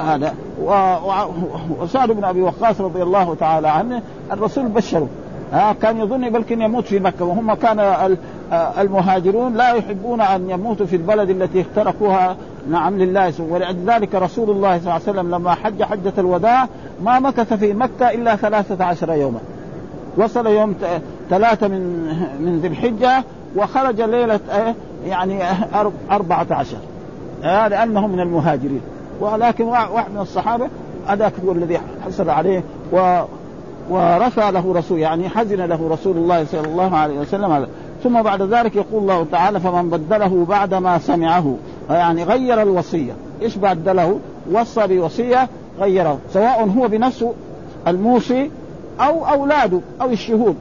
هذا. 0.04 0.34
وسعد 1.80 2.10
بن 2.10 2.24
أبي 2.24 2.42
وقاص 2.42 2.80
رضي 2.80 3.02
الله 3.02 3.34
تعالى 3.34 3.68
عنه 3.68 4.02
الرسول 4.32 4.68
بشره. 4.68 5.08
ها 5.52 5.72
كان 5.82 6.00
يظن 6.00 6.30
بلكن 6.30 6.62
يموت 6.62 6.84
في 6.84 7.00
مكة 7.00 7.24
وهم 7.24 7.54
كان 7.54 7.80
المهاجرون 8.52 9.54
لا 9.54 9.72
يحبون 9.72 10.20
أن 10.20 10.50
يموتوا 10.50 10.86
في 10.86 10.96
البلد 10.96 11.30
التي 11.30 11.60
اخترقوها. 11.60 12.36
نعم 12.70 12.98
لله. 12.98 13.32
ولذلك 13.38 14.14
رسول 14.14 14.50
الله 14.50 14.78
صلى 14.78 14.82
الله 14.82 14.92
عليه 14.92 15.02
وسلم 15.02 15.34
لما 15.34 15.54
حج 15.54 15.82
حجة 15.82 16.12
الوداع 16.18 16.68
ما 17.02 17.18
مكث 17.18 17.52
في 17.52 17.72
مكة 17.72 18.10
إلا 18.10 18.36
ثلاثة 18.36 18.84
عشر 18.84 19.12
يوما. 19.12 19.38
وصل 20.16 20.46
يوم 20.46 20.74
ثلاثة 21.30 21.68
من 21.68 21.80
من 22.40 22.60
ذي 22.60 22.68
الحجة 22.68 23.24
وخرج 23.56 24.00
ليلة 24.00 24.40
يعني 25.06 25.42
أربعة 26.10 26.46
عشر. 26.50 26.78
لأنه 27.42 28.06
من 28.06 28.20
المهاجرين. 28.20 28.80
ولكن 29.20 29.64
واحد 29.64 30.10
من 30.14 30.20
الصحابة 30.20 30.68
هذاك 31.06 31.32
هو 31.46 31.52
الذي 31.52 31.80
حصل 32.06 32.30
عليه 32.30 32.62
و 32.92 33.22
ورثى 33.90 34.50
له 34.50 34.72
رسول 34.74 34.98
يعني 34.98 35.28
حزن 35.28 35.60
له 35.60 35.88
رسول 35.88 36.16
الله 36.16 36.44
صلى 36.44 36.66
الله 36.66 36.96
عليه 36.96 37.18
وسلم. 37.18 37.66
ثم 38.04 38.22
بعد 38.22 38.42
ذلك 38.42 38.76
يقول 38.76 39.02
الله 39.02 39.26
تعالى 39.32 39.60
فمن 39.60 39.90
بدله 39.90 40.44
بعد 40.48 40.74
ما 40.74 40.98
سمعه. 40.98 41.56
يعني 41.90 42.24
غير 42.24 42.62
الوصية. 42.62 43.12
إيش 43.42 43.56
بدله؟ 43.56 44.18
وصى 44.52 44.86
بوصية 44.86 45.48
غيره. 45.80 46.18
سواء 46.32 46.68
هو 46.78 46.88
بنفسه 46.88 47.32
الموصي 47.88 48.50
أو 49.00 49.26
أولاده 49.26 49.80
أو 50.00 50.10
الشهود؟ 50.10 50.56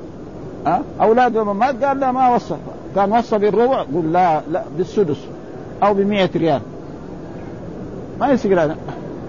أولاده 1.02 1.44
ما 1.44 1.66
قال 1.66 2.00
لا 2.00 2.12
ما 2.12 2.36
وصى. 2.36 2.56
كان 2.96 3.12
وصى 3.12 3.38
بالربع 3.38 3.82
قل 3.82 4.12
لا 4.12 4.42
لا 4.52 4.64
بالسدس 4.78 5.18
أو 5.84 5.94
بمئة 5.94 6.30
ريال. 6.36 6.62
ما 8.20 8.32
يصير 8.32 8.64
هذا. 8.64 8.78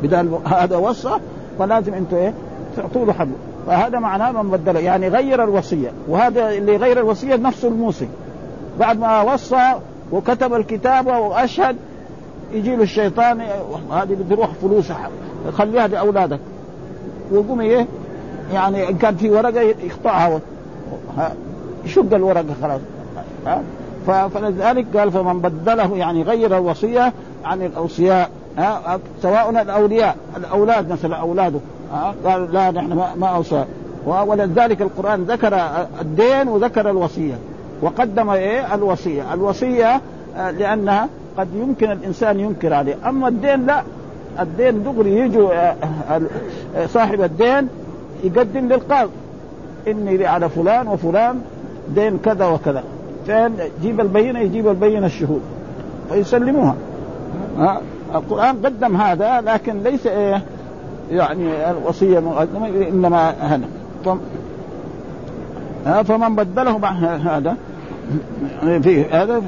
بدل 0.03 0.39
هذا 0.45 0.77
وصى 0.77 1.19
فلازم 1.59 1.95
أنتم 1.95 2.17
إيه؟ 2.17 2.33
تعطوا 2.77 3.07
له 3.07 3.13
حقه 3.13 3.29
فهذا 3.67 3.99
معناه 3.99 4.43
من 4.43 4.51
بدله 4.51 4.81
يعني 4.81 5.09
غير 5.09 5.45
الوصية. 5.45 5.93
وهذا 6.09 6.51
اللي 6.51 6.77
غير 6.77 6.99
الوصية 6.99 7.37
نفسه 7.37 7.69
الموصي 7.69 8.09
بعد 8.81 8.99
ما 8.99 9.23
وصى 9.23 9.75
وكتب 10.13 10.55
الكتاب 10.55 11.07
وأشهد 11.07 11.77
يجي 12.53 12.77
له 12.77 12.83
الشيطان 12.83 13.41
هذه 13.93 14.17
بتروح 14.29 14.51
فلوس 14.63 14.93
خليها 15.53 15.87
لاولادك 15.87 16.41
ويقوم 17.33 17.61
إيه؟ 17.61 17.87
يعني 18.53 18.89
إن 18.89 18.97
كان 18.97 19.17
في 19.17 19.31
ورقة 19.31 19.61
يقطعها. 19.61 20.41
يشق 21.85 22.15
الورقة 22.15 22.45
خلاص. 22.63 22.81
فلذلك 24.07 24.97
قال 24.97 25.13
فمن 25.13 25.41
بدله 25.41 25.97
يعني 25.97 26.23
غير 26.23 26.57
الوصية 26.57 27.13
عن 27.45 27.63
الأوصياء 27.63 28.31
سواء 29.23 29.51
الأولياء 29.51 30.17
الأولاد 30.37 30.93
مثلا 30.93 31.17
أولاده. 31.17 31.59
قال 32.25 32.53
لا 32.53 32.71
نحن 32.71 32.93
ما 33.17 33.27
أوصى. 33.27 33.65
ولذلك 34.07 34.83
القرآن 34.83 35.25
ذكر 35.25 35.61
الدين 36.01 36.49
وذكر 36.49 36.91
الوصية. 36.91 37.35
وقدم 37.83 38.31
إيه؟ 38.31 38.75
الوصية. 38.75 39.35
الوصية 39.35 40.01
آه، 40.37 40.51
لأنها 40.51 41.09
قد 41.39 41.49
يمكن 41.55 41.91
الإنسان 41.91 42.41
ينكر 42.41 42.75
عليه. 42.75 42.97
أما 43.07 43.29
الدين 43.29 43.67
لا. 43.67 43.83
الدين 44.41 44.83
دغري 44.83 45.19
يجوا 45.19 45.55
آه، 45.55 45.77
آه، 46.77 46.87
صاحب 46.87 47.21
الدين 47.23 47.69
يقدم 48.25 48.69
للقاضي. 48.69 49.11
إني 49.89 50.27
على 50.27 50.49
فلان 50.49 50.89
وفلان 50.89 51.41
دين 51.95 52.19
كذا 52.19 52.47
وكذا. 52.47 52.83
فين؟ 53.27 53.57
جيب 53.83 54.01
البينة 54.01 54.41
يجيب 54.41 54.69
البينة 54.69 55.07
الشهود. 55.07 55.43
فيسلموها 56.11 56.77
القرآن 58.15 58.57
قدم 58.65 58.97
هذا 58.97 59.41
لكن 59.41 59.83
ليس 59.83 60.07
إيه؟ 60.07 60.43
يعني 61.11 61.71
الوصية 61.71 62.19
مقدمه 62.19 62.69
إنما 62.69 63.35
هنا 63.41 63.67
فمن 66.03 66.37
بدله 66.37 66.79
بعد 66.79 67.05
هذا 67.05 67.57
في 68.61 69.05
هذا 69.05 69.43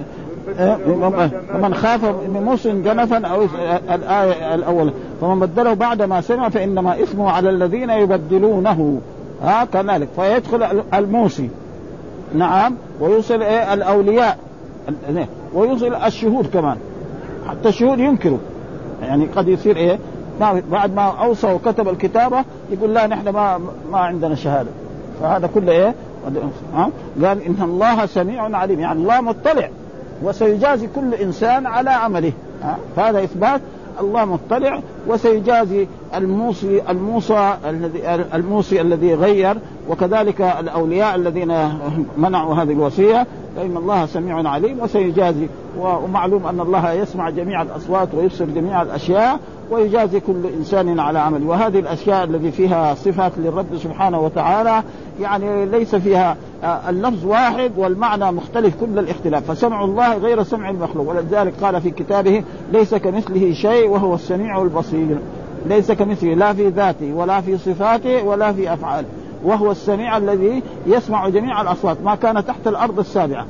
فمن 1.53 1.75
خاف 1.75 2.05
من 2.05 2.42
موص 2.45 2.66
جنفا 2.66 3.27
أو 3.27 3.47
الآية 3.95 4.55
الأولى. 4.55 4.92
فمن 5.21 5.40
بدله 5.40 5.75
بعد 5.75 6.03
ما 6.03 6.21
سمع 6.21 6.49
فإنما 6.49 7.03
إثمه 7.03 7.31
على 7.31 7.51
الذين 7.51 7.90
يبدلونه. 7.90 9.01
ها 9.42 9.64
كذلك. 9.64 10.09
فيدخل 10.16 10.83
الموصي 10.95 11.49
نعم. 12.35 12.75
ويوصل 13.01 13.42
إيه؟ 13.42 13.75
الأولياء. 13.75 14.38
ويوصل 15.55 15.95
الشهود 15.95 16.47
كمان. 16.47 16.77
حتى 17.49 17.69
الشهود 17.69 17.99
ينكروا. 17.99 18.38
يعني 19.03 19.27
قد 19.27 19.49
يصير 19.49 19.77
بعد 20.70 20.94
ما 20.94 21.03
أوصى 21.03 21.53
وكتب 21.53 21.88
الكتابة 21.88 22.44
يقول 22.70 22.94
لا 22.94 23.07
نحن 23.07 23.29
ما 23.29 23.61
ما 23.92 23.99
عندنا 23.99 24.35
شهادة. 24.35 24.70
فهذا 25.20 25.46
كله 25.46 25.72
إيه؟ 25.72 25.94
قال 27.22 27.42
إن 27.42 27.57
الله 27.62 28.07
سميع 28.07 28.57
عليم. 28.57 28.81
يعني 28.81 29.01
الله 29.01 29.20
مطلع. 29.20 29.68
وسيجازي 30.22 30.88
كل 30.94 31.14
إنسان 31.14 31.66
على 31.66 31.90
عمله. 31.90 32.33
فهذا 32.96 33.25
إثبات. 33.25 33.61
الله 34.01 34.25
مطلع. 34.25 34.81
وسيجازي 35.09 35.87
الموصي 36.14 36.83
الموصى 36.90 37.55
الذي 37.68 38.25
الموصي 38.35 38.81
الذي 38.81 39.14
غير. 39.14 39.57
وكذلك 39.88 40.40
الأولياء 40.40 41.14
الذين 41.14 41.79
منعوا 42.18 42.55
هذه 42.55 42.72
الوصية. 42.72 43.27
فإن 43.57 43.77
الله 43.77 44.07
سميع 44.07 44.49
عليم. 44.49 44.81
وسيجازي. 44.81 45.49
ومعلوم 45.79 46.46
أن 46.46 46.61
الله 46.61 46.92
يسمع 46.92 47.31
جميع 47.31 47.62
الأصوات 47.62 48.09
ويبصر 48.14 48.44
جميع 48.44 48.83
الأشياء. 48.83 49.38
ويجازي 49.71 50.21
كل 50.21 50.47
إنسان 50.59 51.01
على 51.01 51.19
عمله. 51.19 51.47
وهذه 51.47 51.79
الأشياء 51.79 52.25
التي 52.25 52.51
فيها 52.51 52.95
صفات 52.95 53.33
للرب 53.39 53.77
سبحانه 53.77 54.21
وتعالى 54.21 54.83
يعني 55.21 55.67
ليس 55.67 55.95
فيها 55.95 56.37
آه، 56.65 56.91
اللفظ 56.91 57.27
واحد 57.27 57.73
والمعنى 57.77 58.33
مختلف 58.33 58.75
كل 58.81 58.99
الاختلاف. 58.99 59.51
فسمع 59.51 59.85
الله 59.85 60.17
غير 60.17 60.43
سمع 60.43 60.71
المخلوق. 60.71 61.09
ولذلك 61.09 61.53
قال 61.63 61.81
في 61.81 61.91
كتابه 61.91 62.43
ليس 62.73 62.95
كمثله 62.95 63.53
شيء 63.53 63.89
وهو 63.89 64.15
السميع 64.15 64.63
البصير. 64.63 65.19
ليس 65.67 65.93
كمثله 65.93 66.35
لا 66.35 66.53
في 66.53 66.69
ذاته 66.69 67.13
ولا 67.13 67.41
في 67.41 67.59
صفاته 67.59 68.25
ولا 68.25 68.53
في 68.53 68.73
أفعاله. 68.73 69.09
وهو 69.45 69.71
السميع 69.71 70.17
الذي 70.17 70.63
يسمع 70.87 71.29
جميع 71.29 71.61
الأصوات. 71.61 71.97
ما 72.05 72.15
كان 72.15 72.45
تحت 72.45 72.67
الأرض 72.67 72.99
السابعة. 72.99 73.47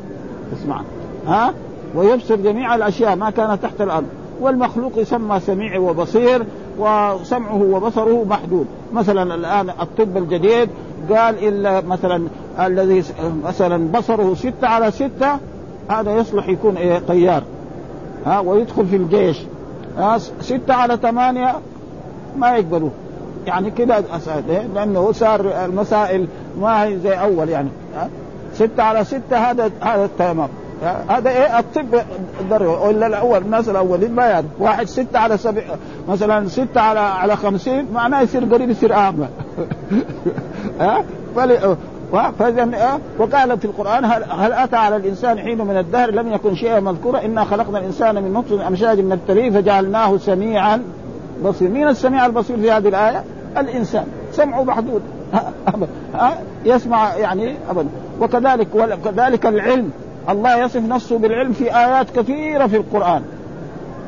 اسمع. 0.52 0.80
ها؟ 1.26 1.52
ويبصر 1.94 2.36
جميع 2.36 2.74
الأشياء 2.74 3.16
ما 3.16 3.30
كان 3.30 3.60
تحت 3.60 3.80
الأرض. 3.80 4.06
والمخلوق 4.40 4.92
يسمى 4.96 5.40
سميع 5.40 5.78
وبصير 5.78 6.44
وسمعه 6.78 7.62
وبصره 7.62 8.24
محدود. 8.24 8.66
مثلا 8.92 9.34
الآن 9.34 9.70
الطب 9.70 10.16
الجديد 10.16 10.68
قال 11.10 11.48
إلا 11.48 11.80
مثلا 11.80 12.28
الذي 12.60 13.02
مثلا 13.44 13.88
بصره 13.98 14.34
ستة 14.34 14.68
على 14.68 14.90
ستة 14.90 15.38
هذا 15.88 16.16
يصلح 16.16 16.48
يكون 16.48 16.76
إيه؟ 16.76 16.98
طيار. 16.98 17.42
ها 18.26 18.40
ويدخل 18.40 18.86
في 18.86 18.96
الجيش. 18.96 19.38
ها 19.98 20.18
ستة 20.18 20.74
على 20.74 20.96
ثمانية 20.96 21.54
ما 22.36 22.56
يقبلوه. 22.56 22.90
يعني 23.46 23.70
كذا 23.70 24.04
إيه؟ 24.48 24.66
لأنه 24.74 25.12
صار 25.12 25.64
المسائل 25.64 26.26
ما 26.60 26.84
هي 26.84 26.98
زي 26.98 27.14
أول 27.14 27.48
يعني. 27.48 27.68
ها 27.96 28.08
ستة 28.54 28.82
على 28.82 29.04
ستة 29.04 29.36
هذا 29.36 29.70
هذا 29.80 30.04
التمام. 30.04 30.48
هذا 30.82 31.30
إيه؟ 31.30 31.58
الطب 31.58 31.94
الدرجة 32.40 32.70
ولا 32.70 33.06
الأول 33.06 33.38
الناس 33.38 33.68
الأولين 33.68 34.12
ما 34.12 34.26
يعرف. 34.26 34.46
واحد 34.58 34.86
ستة 34.86 35.18
على 35.18 35.38
سبع 35.38 35.62
مثلا 36.08 36.48
ستة 36.48 36.80
على 36.80 37.00
على 37.00 37.36
خمسين 37.36 37.86
معناه 37.92 38.20
يصير 38.20 38.44
قريب 38.44 38.70
يصير 38.70 38.94
أعمى. 38.94 39.28
ها؟ 40.80 41.04
فاذا 42.38 43.00
وقال 43.18 43.58
في 43.58 43.64
القرآن 43.64 44.04
هل, 44.04 44.24
هل 44.30 44.52
أتى 44.52 44.76
على 44.76 44.96
الإنسان 44.96 45.38
حين 45.38 45.58
من 45.58 45.76
الدهر؟ 45.76 46.10
لم 46.10 46.32
يكن 46.32 46.54
شيئا 46.54 46.80
مذكورا. 46.80 47.24
إنا 47.24 47.44
خلقنا 47.44 47.78
الإنسان 47.78 48.22
من 48.22 48.32
نطفة 48.32 48.68
أمشاج 48.68 49.00
نبتليه 49.00 49.50
فجعلناه 49.50 50.16
سميعا 50.16 50.82
بصير 51.44 51.68
مين 51.68 51.88
السميع 51.88 52.26
البصير 52.26 52.56
في 52.56 52.72
هذه 52.72 52.88
الآية؟ 52.88 53.24
الإنسان. 53.58 54.06
سمعه 54.32 54.64
محدود. 54.64 55.02
يسمع 56.64 57.14
يعني 57.14 57.54
ابدا. 57.70 57.88
وكذلك 58.20 58.68
وكذلك 58.74 59.46
العلم. 59.46 59.90
الله 60.28 60.56
يصف 60.56 60.76
نفسه 60.76 61.18
بالعلم 61.18 61.52
في 61.52 61.76
آيات 61.76 62.18
كثيرة 62.18 62.66
في 62.66 62.76
القرآن. 62.76 63.22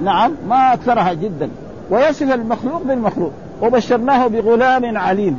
نعم 0.02 0.32
ما 0.48 0.72
أكثرها 0.72 1.12
جدا. 1.12 1.50
ويصف 1.90 2.22
المخلوق 2.22 2.82
بالمخلوق. 2.82 3.32
وبشرناه 3.62 4.26
بغلام 4.26 4.98
عليم. 4.98 5.38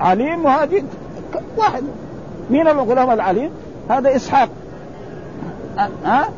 عليم 0.00 0.44
وهذه 0.44 0.82
واحد 1.56 1.82
مين 2.50 2.68
الغلام 2.68 3.10
العليم؟ 3.10 3.50
هذا 3.90 4.16
إسحاق. 4.16 4.48
ها؟ 6.04 6.28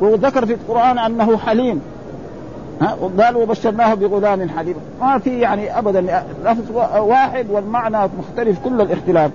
وذكر 0.00 0.46
في 0.46 0.52
القرآن 0.52 0.98
أنه 0.98 1.36
حليم. 1.36 1.82
ها؟ 2.80 2.96
وقال 3.00 3.36
وبشرناه 3.36 3.94
بغلام 3.94 4.48
حليم. 4.48 4.74
ما 5.00 5.18
في 5.18 5.40
يعني 5.40 5.78
ابدا. 5.78 6.24
لفظ 6.44 6.76
واحد 6.98 7.46
والمعنى 7.50 8.10
مختلف 8.18 8.58
كل 8.64 8.80
الاختلاف. 8.80 9.30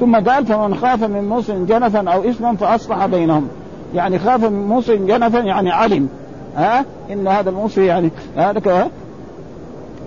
ثم 0.00 0.16
قال 0.16 0.46
فمن 0.46 0.74
خاف 0.74 1.04
من 1.04 1.28
موص 1.28 1.50
جنفا 1.50 2.10
أو 2.10 2.24
اثما 2.24 2.56
فأصلح 2.56 3.06
بينهم. 3.06 3.48
يعني 3.94 4.18
خاف 4.18 4.44
من 4.44 4.68
موص 4.68 4.90
جنفا 4.90 5.38
يعني 5.38 5.70
علم. 5.70 6.08
ها؟ 6.56 6.84
إن 7.12 7.28
هذا 7.28 7.50
الموصي 7.50 7.86
يعني 7.86 8.10
هذا 8.36 8.88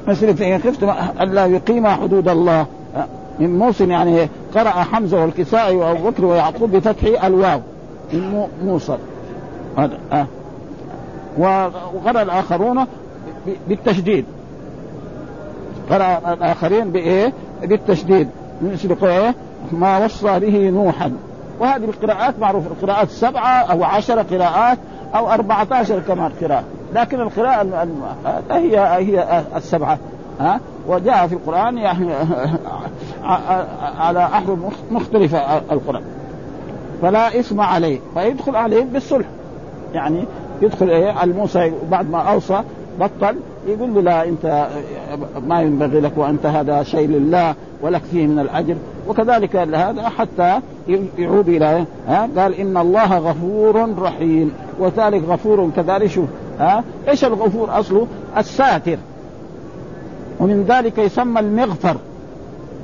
مثل 0.08 0.38
فإن 0.38 0.60
خفتم 0.60 0.90
ألا 1.22 1.46
يقيم 1.46 1.88
حدود 1.88 2.30
الله. 2.30 2.66
من 3.40 3.60
موصل 3.60 3.90
يعني 3.90 4.30
قرأ 4.56 4.70
حمزة 4.70 5.22
والكسائي 5.22 5.76
وأبو 5.76 6.10
بكر 6.10 6.26
ويعقوب 6.26 6.72
بفتح 6.72 7.26
الواو. 7.26 7.60
من 8.14 8.48
موصل. 8.66 8.98
هذا 9.78 10.28
وقرأ 11.38 12.22
الآخرون 12.22 12.86
بالتشديد. 13.68 14.26
قرأ 15.90 16.34
الآخرين 16.34 16.92
بإيه؟ 16.92 17.34
بالتشديد. 17.62 18.30
مثل 18.62 18.98
إيه؟ 19.04 19.36
ما 19.72 20.06
وصى 20.06 20.40
به 20.40 20.70
نوحا. 20.70 21.12
وهذه 21.60 21.86
القراءات 21.86 22.40
معروفة. 22.40 22.68
القراءات 22.68 23.10
سبعة 23.10 23.72
أو 23.72 23.84
عشر 23.84 24.22
قراءات 24.22 24.78
أو 25.16 25.30
أربعة 25.30 25.68
عشر 25.72 26.00
كمان 26.00 26.32
قراءة 26.42 26.64
لكن 26.94 27.22
القراءة 27.22 27.88
هي 28.52 28.80
هي 28.80 29.44
السبعة. 29.56 29.98
ها؟ 30.40 30.60
وجاء 30.88 31.28
في 31.28 31.34
القرآن 31.34 31.78
يعني 31.78 32.14
على 34.00 34.24
أحرف 34.26 34.60
مختلفة 34.92 35.58
القرآن. 35.72 36.04
فلا 37.02 37.40
إثم 37.40 37.62
عليه. 37.62 38.00
فيدخل 38.14 38.56
عليه 38.56 38.84
بالصلح. 38.84 39.26
يعني 39.94 40.26
يدخل 40.62 40.90
إيه؟ 40.90 41.24
الموسى 41.24 41.74
بعد 41.92 42.10
ما 42.12 42.20
أوصى 42.20 42.62
بطل 43.00 43.36
يقول 43.68 43.94
له 43.94 44.02
لا 44.02 44.28
أنت 44.28 44.68
ما 45.48 45.62
ينبغي 45.62 46.00
لك 46.00 46.18
وانت 46.18 46.46
هذا 46.46 46.84
شيء 46.84 47.08
لله 47.08 47.56
ولك 47.82 48.02
فيه 48.12 48.28
من 48.28 48.40
الأجر. 48.40 48.76
وكذلك 49.08 49.56
هذا 49.56 50.10
حتى 50.10 50.60
يعود 51.18 51.50
إلى 51.50 51.86
ها؟ 52.08 52.30
قال 52.38 52.54
إن 52.54 52.78
الله 52.78 53.18
غفور 53.18 54.00
رحيم. 54.00 54.54
وذلك 54.80 55.24
غفور 55.24 55.70
كذلك 55.76 56.06
شوف 56.06 56.30
ها؟ 56.60 56.84
إيش 57.10 57.26
الغفور؟ 57.26 57.80
أصله 57.80 58.08
الساتر. 58.38 58.98
ومن 60.40 60.66
ذلك 60.68 60.98
يسمى 60.98 61.40
المغفر 61.40 61.98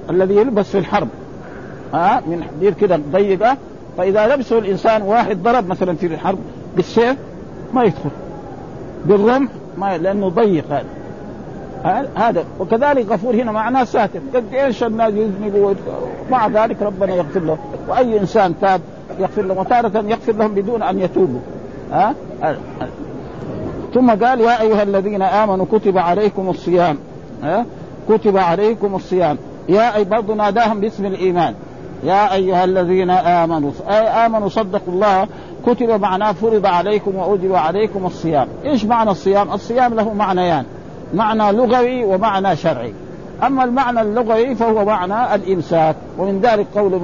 الذي 0.10 0.36
يلبس 0.36 0.66
في 0.66 0.78
الحرب. 0.78 1.08
ها؟ 1.94 2.22
من 2.28 2.44
حدير 2.44 2.74
كده 2.74 3.00
ضيقة. 3.12 3.58
فإذا 3.98 4.36
لبسه 4.36 4.60
الإنسان 4.60 5.02
واحد 5.02 5.44
ضرب 5.44 5.68
مثلا 5.68 5.96
في 5.96 6.06
الحرب 6.08 6.40
بالسيف 6.76 7.18
ما 7.74 7.84
يدخل. 7.84 8.10
بالرمح 9.06 9.50
ما 9.78 9.98
لأنه 9.98 10.30
ضيق 10.30 10.66
هذا. 10.72 10.86
هذا 12.16 12.44
وكذلك 12.60 13.12
غفور 13.12 13.36
هنا 13.36 13.52
معناه 13.52 13.84
ساتر. 13.84 14.20
قد 14.36 14.54
إيش 14.54 14.84
الناس 14.84 15.14
يذنبوا 15.14 15.74
مع 16.32 16.48
ذلك 16.48 16.82
ربنا 16.82 17.16
يغفر 17.16 17.40
له 17.40 17.58
وأي 17.88 18.20
إنسان 18.20 18.54
تاب 18.62 18.82
يغفر 19.20 19.42
له 19.42 19.60
وتارة 19.60 20.04
يغفر 20.08 20.32
لهم 20.32 20.54
بدون 20.54 20.84
أن 20.84 21.00
يتوبوا. 21.00 21.40
ها؟ 21.92 22.16
ثم 23.94 24.10
قال 24.10 24.42
يا 24.42 24.62
أيها 24.62 24.84
الذين 24.84 25.22
آمنوا 25.22 25.66
كتب 25.72 25.98
عليكم 25.98 26.50
الصيام. 26.50 26.98
ها؟ 27.44 27.66
كتب 28.10 28.38
عليكم 28.38 28.96
الصيام. 28.96 29.38
يا 29.70 29.96
أي 29.96 30.04
برضه 30.04 30.34
ناداهم 30.34 30.80
باسم 30.80 31.06
الإيمان. 31.06 31.54
يا 32.04 32.34
أيها 32.34 32.64
الذين 32.64 33.10
آمنوا. 33.10 33.72
آمنوا 34.26 34.50
صدقوا 34.50 34.94
الله. 34.94 35.28
كتب 35.66 36.02
معناه 36.02 36.32
فرض 36.32 36.66
عليكم 36.66 37.16
واوجب 37.16 37.56
عليكم 37.56 38.06
الصيام، 38.06 38.48
إيش 38.66 38.86
معنى 38.86 39.12
الصيام؟ 39.12 39.54
الصيام 39.54 39.94
له 39.94 40.14
معنيان، 40.14 40.66
معنى 41.14 41.58
لغوي 41.58 42.06
ومعنى 42.06 42.56
شرعي. 42.56 42.94
أما 43.44 43.64
المعنى 43.64 44.02
اللغوي 44.02 44.56
فهو 44.56 44.86
معنى 44.86 45.36
الإمساك، 45.36 45.96
ومن 46.18 46.40
ذلك 46.42 46.68
قول 46.76 47.02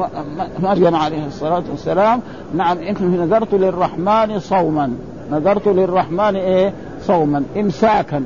مريم 0.59 0.95
عليه 0.95 1.25
الصلاة 1.25 1.63
والسلام: 1.71 2.21
نعم 2.53 2.77
اني 2.77 3.17
نذرت 3.17 3.53
للرحمن 3.53 4.39
صوما، 4.39 4.93
نذرت 5.31 5.67
للرحمن 5.67 6.35
إيه؟ 6.35 6.73
صوما 7.01 7.43
امساكا 7.57 8.23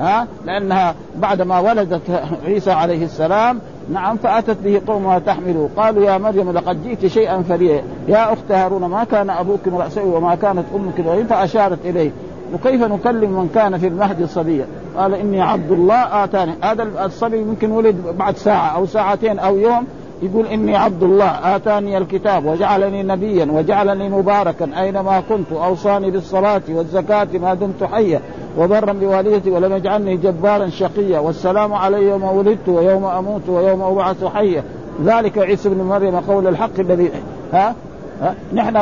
ها؟ 0.00 0.26
لأنها 0.46 0.94
بعدما 1.16 1.58
ولدت 1.58 2.00
عيسى 2.46 2.70
عليه 2.70 3.04
السلام 3.04 3.60
نعم 3.92 4.16
فأتت 4.16 4.56
به 4.64 4.80
قومها 4.86 5.18
تحمله. 5.18 5.68
قالوا 5.76 6.04
يا 6.04 6.18
مريم 6.18 6.52
لقد 6.52 6.84
جئت 6.84 7.06
شيئا 7.06 7.42
فريا 7.42 7.82
يا 8.08 8.32
أخت 8.32 8.52
هارون 8.52 8.84
ما 8.84 9.04
كان 9.04 9.30
أبوك 9.30 9.60
امرا 9.66 9.88
وما 10.04 10.34
كانت 10.34 10.64
أمك 10.74 11.00
بغيا 11.00 11.24
فأشارت 11.24 11.78
إليه. 11.84 12.10
وكيف 12.54 12.82
نكلم 12.82 13.30
من 13.30 13.48
كان 13.54 13.78
في 13.78 13.86
المهد 13.86 14.24
صبيا 14.24 14.66
قال 14.96 15.14
إني 15.14 15.40
عبد 15.40 15.70
الله 15.70 16.24
آتاني. 16.24 16.52
هذا 16.62 16.82
الصبي 17.04 17.38
يمكن 17.38 17.70
ولد 17.70 17.96
بعد 18.18 18.36
ساعة 18.36 18.76
أو 18.76 18.86
ساعتين 18.86 19.38
أو 19.38 19.58
يوم 19.58 19.86
يقول 20.22 20.46
إني 20.46 20.76
عبد 20.76 21.02
الله 21.02 21.56
آتاني 21.56 21.98
الكتاب 21.98 22.46
وجعلني 22.46 23.02
نبيا 23.02 23.48
وجعلني 23.52 24.08
مباركا 24.08 24.70
أينما 24.80 25.22
كنت 25.28 25.52
أوصاني 25.52 26.10
بالصلاة 26.10 26.62
والزكاة 26.68 27.28
ما 27.34 27.54
دمت 27.54 27.84
حيا. 27.84 28.20
وبرا 28.58 28.92
بوالدتي 28.92 29.50
ولم 29.50 29.72
يجعلني 29.72 30.16
جبارا 30.16 30.68
شقيا. 30.68 31.18
والسلام 31.18 31.74
علي 31.74 32.02
يوم 32.02 32.22
ولدت 32.24 32.68
ويوم 32.68 33.04
أموت 33.04 33.48
ويوم 33.48 33.82
أبعث 33.82 34.24
حيا. 34.24 34.64
ذلك 35.04 35.38
عيسى 35.38 35.68
بن 35.68 35.82
مريم 35.82 36.20
قول 36.20 36.46
الحق 36.46 36.80
الذي 36.80 37.10
ها, 37.52 37.74
ها؟ 38.22 38.34
نحن 38.54 38.76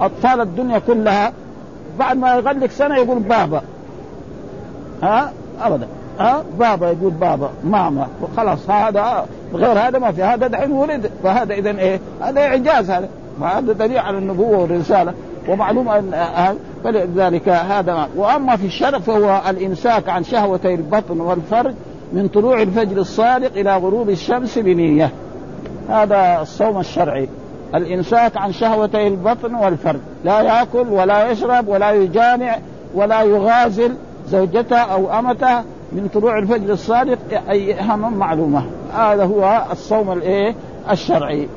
أطفال 0.00 0.40
الدنيا 0.40 0.78
كلها 0.78 1.32
بعد 1.98 2.16
ما 2.16 2.34
يغلق 2.34 2.70
سنة 2.70 2.96
يقول 2.96 3.18
بابا. 3.18 3.62
ها؟ 5.02 5.32
أبدا. 5.62 5.88
ها؟ 6.18 6.42
بابا 6.58 6.90
يقول 6.90 7.10
بابا 7.10 7.50
ماما. 7.64 8.06
خلاص 8.36 8.70
هذا 8.70 9.26
غير 9.54 9.78
هذا 9.78 9.98
ما 9.98 10.12
في. 10.12 10.22
هذا 10.22 10.46
دحين 10.46 10.72
ولد. 10.72 11.10
فهذا 11.22 11.54
اذا 11.54 11.70
إيه؟ 11.70 12.00
هذا 12.20 12.40
إعجاز 12.40 12.90
هذا. 12.90 13.08
هذا 13.42 13.72
دليل 13.72 13.98
على 13.98 14.18
النبوة 14.18 14.58
والرسالة. 14.58 15.12
ومعلوم 15.48 15.88
ان 15.88 16.14
فلذلك 16.86 17.48
هذا 17.48 18.08
وأما 18.16 18.56
في 18.56 18.66
الشرع 18.66 18.98
فهو 18.98 19.42
الإمساك 19.48 20.08
عن 20.08 20.24
شهوتي 20.24 20.74
البطن 20.74 21.20
والفرج 21.20 21.74
من 22.12 22.28
طلوع 22.28 22.62
الفجر 22.62 22.96
الصادق 22.96 23.52
إلى 23.56 23.76
غروب 23.76 24.10
الشمس 24.10 24.58
بنية. 24.58 25.10
هذا 25.88 26.38
الصوم 26.42 26.80
الشرعي. 26.80 27.28
الإمساك 27.74 28.36
عن 28.36 28.52
شهوتي 28.52 29.06
البطن 29.06 29.54
والفرج. 29.54 30.00
لا 30.24 30.40
يأكل 30.40 30.88
ولا 30.88 31.30
يشرب 31.30 31.68
ولا 31.68 31.90
يجامع 31.90 32.58
ولا 32.94 33.22
يغازل 33.22 33.94
زوجته 34.28 34.78
أو 34.78 35.18
أمته 35.18 35.60
من 35.92 36.08
طلوع 36.14 36.38
الفجر 36.38 36.72
الصادق 36.72 37.18
أي 37.50 37.80
اهم 37.80 38.18
معلومة. 38.18 38.66
هذا 38.94 39.24
هو 39.24 39.62
الصوم 39.72 40.12
الإيه؟ 40.12 40.54
الشرعي. 40.90 41.48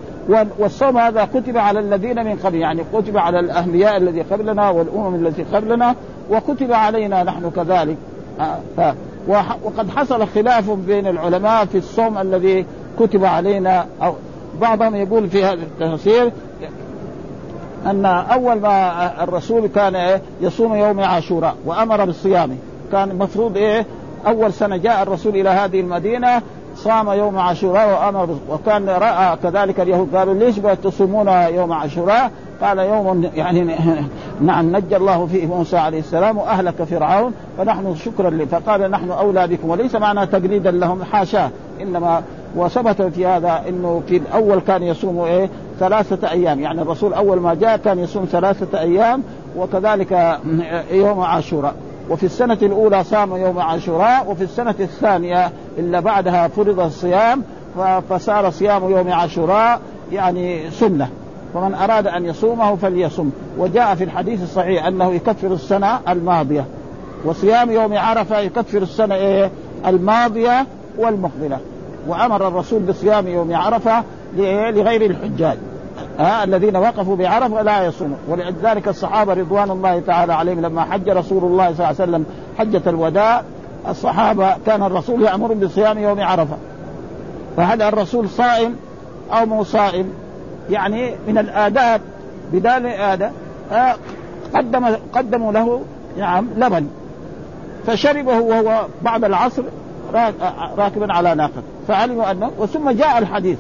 والصوم 0.60 0.98
هذا 0.98 1.26
كتب 1.26 1.58
على 1.58 1.80
الذين 1.80 2.26
من 2.26 2.36
قبل 2.36 2.56
يعني 2.56 2.84
كتب 2.94 3.18
على 3.18 3.40
الانبياء 3.40 3.98
الذي 3.98 4.22
قبلنا 4.22 4.70
والأمم 4.70 5.16
التي 5.28 5.44
قبلنا 5.44 5.96
وكتب 6.32 6.74
علينا 6.74 7.24
نحن 7.24 7.52
كذلك. 7.56 7.98
آه، 8.80 8.96
وقد 9.64 9.90
حصل 9.90 10.28
خلاف 10.28 10.72
بين 10.72 11.08
العلماء 11.08 11.66
في 11.66 11.78
الصوم 11.78 12.18
الذي 12.18 12.66
كتب 13.00 13.26
علينا 13.26 13.86
أو 14.02 14.14
بعضهم 14.62 14.96
يقول 14.96 15.30
في 15.30 15.44
هذا 15.44 15.54
التفسير 15.54 16.32
أن 17.86 18.06
أول 18.06 18.60
ما 18.60 19.24
الرسول 19.24 19.68
كان 19.68 20.20
يصوم 20.42 20.76
يوم 20.76 21.00
عاشوراء 21.00 21.56
وأمر 21.66 22.06
بالصيام. 22.06 22.58
كان 22.92 23.12
المفروض 23.12 23.58
إيه 23.58 23.86
أول 24.28 24.54
سنة 24.54 24.78
جاء 24.78 25.04
الرسول 25.04 25.36
إلى 25.36 25.50
هذه 25.50 25.80
المدينة 25.80 26.42
صام 26.76 27.10
يوم 27.10 27.38
عاشوراء 27.38 27.90
وأمر 27.90 28.38
وكان 28.50 28.90
رأى 28.90 29.38
كذلك 29.44 29.80
اليهود 29.80 30.16
قالوا 30.16 30.34
ليش 30.34 30.56
تصومون 30.84 31.28
يوم 31.28 31.72
عاشوراء؟ 31.72 32.32
قال 32.62 32.80
يوم 32.80 33.30
يعني 33.36 33.76
نعم 34.42 34.76
نجى 34.76 34.96
الله 34.96 35.26
فيه 35.26 35.46
موسى 35.46 35.78
عليه 35.78 36.00
السلام 36.00 36.38
وأهلك 36.38 36.84
فرعون 36.84 37.34
فنحن 37.58 37.96
شكرا 37.96 38.30
له 38.30 38.46
فقال 38.46 38.92
نحن 38.92 39.12
أولى 39.12 39.48
بكم 39.48 39.70
وليس 39.70 39.96
معنا 39.96 40.26
تقليدا 40.26 40.72
لهم 40.72 41.04
حاشاة. 41.04 41.50
إنما 41.82 42.24
وثبت 42.56 43.02
في 43.02 43.26
هذا 43.26 43.62
إنه 43.70 44.02
في 44.08 44.18
الأول 44.18 44.60
كان 44.60 44.84
يصوم 44.84 45.20
إيه؟ 45.20 45.50
ثلاثة 45.80 46.32
أيام. 46.32 46.60
يعني 46.60 46.82
الرسول 46.82 47.14
أول 47.14 47.40
ما 47.40 47.54
جاء 47.54 47.78
كان 47.78 48.00
يصوم 48.00 48.26
ثلاثة 48.26 48.80
أيام 48.80 49.24
وكذلك 49.58 50.40
يوم 50.92 51.20
عاشوراء. 51.20 51.76
وفي 52.10 52.26
السنة 52.26 52.58
الأولى 52.62 53.04
صام 53.04 53.36
يوم 53.36 53.60
عاشوراء 53.60 54.32
وفي 54.32 54.44
السنة 54.44 54.76
الثانية 54.80 55.52
إلا 55.78 56.00
بعدها 56.00 56.48
فرض 56.48 56.80
الصيام 56.80 57.44
فصار 58.10 58.50
صيام 58.50 58.92
يوم 58.92 59.12
عاشوراء 59.12 59.82
يعني 60.12 60.72
سنة. 60.72 61.10
فمن 61.54 61.76
أراد 61.76 62.08
أن 62.08 62.26
يصومه 62.26 62.76
فليصم. 62.76 63.30
وجاء 63.58 63.96
في 63.96 64.04
الحديث 64.04 64.44
الصحيح 64.44 64.86
أنه 64.86 65.14
يكفر 65.14 65.54
السنة 65.54 66.00
الماضية. 66.10 66.66
وصيام 67.26 67.72
يوم 67.72 67.98
عرفة 67.98 68.40
يكفر 68.40 68.78
السنة 68.78 69.16
إيه؟ 69.16 69.52
الماضية 69.88 70.66
والمقبلة. 70.98 71.58
وأمر 72.08 72.48
الرسول 72.48 72.80
بصيام 72.80 73.28
يوم 73.28 73.56
عرفة 73.56 74.04
لغير 74.38 75.06
الحجاج. 75.06 75.58
ها 76.20 76.44
الذين 76.44 76.76
وقفوا 76.78 77.16
بعرفه 77.16 77.62
لا 77.62 77.86
يصومون. 77.86 78.18
ولذلك 78.28 78.88
الصحابة 78.88 79.34
رضوان 79.34 79.72
الله 79.72 80.00
تعالى 80.00 80.34
عليهم 80.34 80.62
لما 80.62 80.82
حج 80.82 81.10
رسول 81.10 81.44
الله 81.44 81.74
صلى 81.74 81.74
الله 81.74 81.86
عليه 81.86 81.96
وسلم 81.96 82.26
حجة 82.58 82.90
الوداع 82.90 83.44
الصحابة 83.88 84.56
كان 84.66 84.84
الرسول 84.84 85.24
يامرهم 85.24 85.60
بصيام 85.60 85.98
يوم 85.98 86.22
عرفة. 86.22 86.58
فهل 87.58 87.82
الرسول 87.82 88.30
صائم 88.30 88.76
أو 89.32 89.46
مو 89.46 89.64
صائم؟ 89.64 90.14
يعني 90.70 91.16
من 91.28 91.38
الآداب 91.38 92.02
بدال 92.54 92.86
آداب 92.86 93.32
قدم 94.56 94.96
قدموا 95.14 95.52
له 95.52 95.82
نعم 96.18 96.48
لبن. 96.58 96.88
فشربه 97.88 98.40
وهو 98.40 98.86
بعد 99.02 99.24
العصر 99.24 99.64
راكبا 100.78 101.14
على 101.14 101.36
ناقة. 101.36 101.64
فعلموا 101.88 102.32
أنه 102.32 102.52
وثم 102.58 102.92
جاء 102.92 103.18
الحديث. 103.18 103.58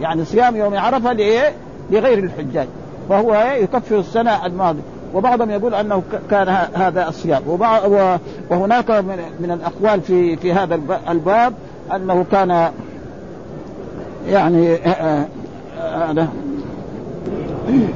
يعني 0.00 0.24
صيام 0.24 0.56
يوم 0.56 0.76
عرفة 0.76 1.12
لإيه؟ 1.12 1.52
لغير 1.90 2.18
الحجاج 2.18 2.68
فهو 3.08 3.34
يكفر 3.60 3.98
السنة 3.98 4.46
الماضية. 4.46 4.80
وبعضهم 5.14 5.50
يقول 5.50 5.74
أنه 5.74 6.02
كان 6.30 6.48
هذا 6.74 7.08
الصيام. 7.08 7.42
وهناك 8.50 8.90
من 9.40 9.50
الأقوال 9.50 10.00
في 10.00 10.36
في 10.36 10.52
هذا 10.52 10.80
الباب 11.08 11.52
أنه 11.94 12.24
كان 12.32 12.70
يعني 14.28 14.74
آه، 14.74 15.26
آه، 15.80 16.10
هذا 16.10 16.28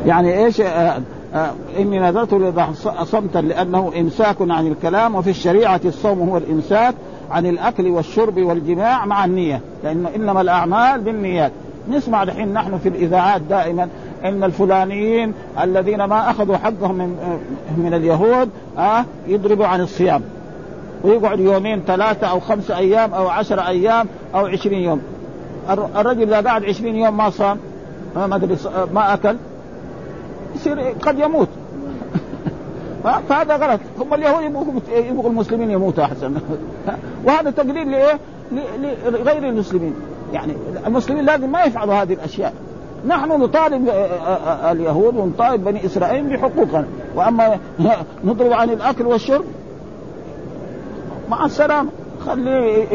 يعني 0.07 0.45
إيش 0.45 0.61
آه، 0.61 1.01
إني 1.79 1.99
نذرت 1.99 2.33
لله 2.33 2.73
صمتا 3.05 3.39
لأنه 3.39 3.93
إمساك 3.99 4.37
عن 4.41 4.67
الكلام 4.67 5.15
وفي 5.15 5.31
الشريعة 5.31 5.81
الصوم 5.85 6.29
هو 6.29 6.37
الإمساك 6.37 6.95
عن 7.31 7.47
الأكل 7.47 7.89
والشرب 7.89 8.39
والجماع 8.39 9.07
مع 9.07 9.25
النية 9.25 9.61
لأن 9.85 10.07
إنما 10.07 10.41
الأعمال 10.41 11.01
بالنيات. 11.01 11.53
نسمع 11.91 12.23
الحين 12.23 12.53
نحن 12.53 12.79
في 12.79 12.89
الإذاعات 12.89 13.41
دائما 13.41 13.89
إن 14.25 14.45
الفلانيين 14.45 15.33
الذين 15.63 16.05
ما 16.05 16.31
أخذوا 16.31 16.57
حقهم 16.57 16.95
من 16.95 17.41
من 17.77 17.95
اليهود 17.95 18.51
آه 18.79 19.05
يضربوا 19.27 19.67
عن 19.67 19.81
الصيام. 19.81 20.23
ويقعد 21.05 21.41
يومين 21.41 21.83
ثلاثة 21.87 22.27
أو 22.27 22.41
خمسة 22.41 22.77
أيام 22.77 23.15
أو 23.15 23.29
عشرة 23.29 23.69
أيام 23.69 24.07
أو 24.35 24.47
عشرين 24.47 24.83
يوم. 24.83 25.03
الرجل 25.71 26.35
إذا 26.35 26.51
قعد 26.51 26.65
عشرين 26.65 26.97
يوم 26.97 27.17
ما 27.17 27.31
صام 27.31 27.59
ما 28.17 28.27
ما 28.95 29.15
أكل 29.15 29.37
يصير 30.57 30.81
قد 30.81 31.19
يموت. 31.19 31.49
فهذا 33.29 33.57
غلط. 33.57 33.81
هم 34.01 34.15
اليهود 34.15 34.43
يبغوا 34.93 35.31
المسلمين 35.31 35.71
يموتوا 35.71 36.05
أحسن. 36.05 36.35
وهذا 37.25 37.51
تقليد 37.51 37.89
لإيه؟ 37.89 38.19
لغير 39.09 39.49
المسلمين. 39.49 39.95
يعني 40.33 40.53
المسلمين 40.87 41.25
لازم 41.25 41.53
ما 41.53 41.63
يفعلوا 41.63 41.95
هذه 41.95 42.13
الأشياء. 42.13 42.55
نحن 43.07 43.29
نطالب 43.29 43.89
آه، 43.89 43.93
آه، 43.93 44.69
آه، 44.69 44.73
اليهود 44.73 45.17
ونطالب 45.17 45.65
بني 45.65 45.87
إسرائيل 45.87 46.25
بحقوقنا. 46.25 46.87
وأما 47.15 47.59
نضرب 48.25 48.53
عن 48.53 48.71
الأكل 48.71 49.07
والشرب؟ 49.07 49.45
مع 51.29 51.45
السلامة. 51.45 51.89
خلي 52.27 52.87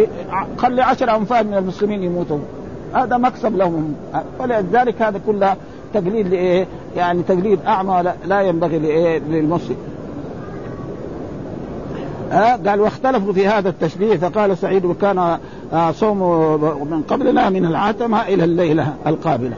خلي 0.57 0.81
عشر 0.81 1.15
أنفال 1.15 1.47
من 1.47 1.53
المسلمين 1.53 2.03
يموتوا. 2.03 2.39
هذا 2.93 3.17
مكسب 3.17 3.57
لهم. 3.57 3.95
فلذلك 4.39 5.01
هذا 5.01 5.21
كله 5.27 5.55
تقليد 5.93 6.27
لإيه؟ 6.27 6.67
يعني 6.95 7.23
تقليد 7.23 7.59
أعمى 7.67 8.13
لا 8.25 8.41
ينبغي 8.41 8.79
لإيه؟ 8.79 9.19
للمسلم. 9.19 9.77
ها 12.31 12.59
قال 12.67 12.81
واختلفوا 12.81 13.33
في 13.33 13.47
هذا 13.47 13.69
التشبيه 13.69 14.17
فقال 14.17 14.57
سعيد 14.57 14.85
وكان 14.85 15.17
آه، 15.17 15.39
صوم 15.91 16.19
من 16.91 17.01
قبلنا 17.01 17.49
من 17.49 17.65
العتمة 17.65 18.21
إلى 18.21 18.43
الليلة 18.43 18.93
القابلة. 19.07 19.55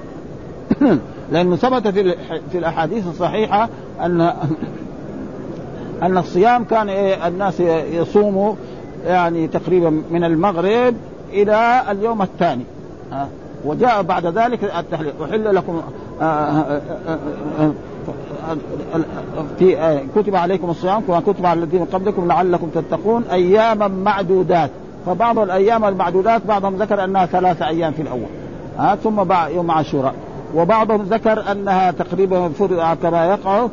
لأنه 1.32 1.56
ثبت 1.56 1.88
في 1.88 2.16
في 2.52 2.58
الأحاديث 2.58 3.08
الصحيحة 3.08 3.70
أن 4.02 4.34
أن 6.04 6.18
الصيام 6.18 6.64
كان 6.64 6.90
إيه 6.90 7.28
الناس 7.28 7.60
يصوموا 7.92 8.54
يعني 9.06 9.48
تقريبا 9.48 9.90
من 10.12 10.24
المغرب 10.24 10.96
إلى 11.34 11.84
اليوم 11.92 12.22
الثاني. 12.22 12.64
وجاء 13.66 14.02
بعد 14.02 14.26
ذلك 14.26 14.64
التحليل. 14.64 15.14
أحل 15.24 15.56
لكم 15.56 15.82
آه، 16.22 16.24
آه، 16.26 16.82
في 19.60 20.00
كتب 20.16 20.36
عليكم 20.36 20.70
الصيام 20.70 21.02
كما 21.02 21.20
كتب 21.20 21.46
على 21.46 21.64
الذين 21.64 21.86
قبلكم 21.86 22.28
لعلكم 22.28 22.70
تتقون 22.70 23.24
اياما 23.32 23.88
معدودات. 23.88 24.70
فبعض 25.06 25.40
الأيام 25.40 25.86
المعدودات 25.86 26.46
بعضهم 26.48 26.76
ذكر 26.76 27.04
أنها 27.04 27.26
ثلاثة 27.26 27.68
أيام 27.68 27.92
في 27.92 28.02
الأول 28.02 28.28
ها 28.78 28.96
ثم 28.96 29.34
يوم 29.56 29.72
عاشوراء. 29.72 30.14
وبعضهم 30.56 31.02
ذكر 31.02 31.52
أنها 31.52 31.92
تقريبا 31.92 32.52
كما 33.04 33.26
يقع 33.26 33.68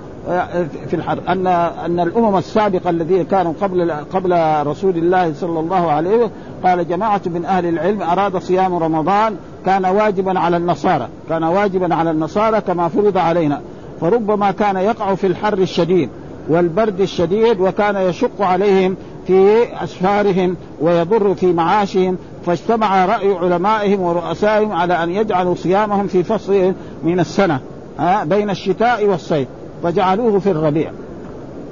في 0.87 0.96
الحر 0.96 1.18
أن 1.28 1.46
أن 1.46 2.00
الأمم 2.00 2.37
السابقة 2.37 2.90
الذين 2.90 3.24
كانوا 3.24 3.52
قبل 3.62 3.92
قبل 4.12 4.34
رسول 4.66 4.96
الله 4.96 5.32
صلى 5.34 5.60
الله 5.60 5.90
عليه 5.90 6.16
وسلم 6.16 6.30
قال 6.64 6.88
جماعة 6.88 7.20
من 7.26 7.44
أهل 7.44 7.66
العلم 7.66 8.02
أراد 8.02 8.38
صيام 8.38 8.74
رمضان 8.74 9.37
كان 9.66 9.84
واجبا 9.84 10.38
على 10.40 10.56
النصارى 10.56 11.08
كان 11.28 11.44
واجبا 11.44 11.94
على 11.94 12.10
النصارى 12.10 12.60
كما 12.60 12.88
فرض 12.88 13.18
علينا. 13.18 13.60
فربما 14.00 14.50
كان 14.50 14.76
يقع 14.76 15.14
في 15.14 15.26
الحر 15.26 15.58
الشديد 15.58 16.08
والبرد 16.48 17.00
الشديد 17.00 17.60
وكان 17.60 17.96
يشق 17.96 18.42
عليهم 18.42 18.96
في 19.26 19.66
أسفارهم 19.84 20.56
ويضر 20.80 21.34
في 21.34 21.52
معاشهم 21.52 22.16
فاجتمع 22.46 23.04
رأي 23.04 23.32
علمائهم 23.32 24.00
ورؤسائهم 24.00 24.72
على 24.72 25.02
أن 25.02 25.10
يجعلوا 25.10 25.54
صيامهم 25.54 26.06
في 26.06 26.22
فصل 26.22 26.72
من 27.04 27.20
السنة 27.20 27.60
ها 27.98 28.24
بين 28.24 28.50
الشتاء 28.50 29.06
والصيف 29.06 29.48
فجعلوه 29.82 30.38
في 30.38 30.50
الربيع 30.50 30.90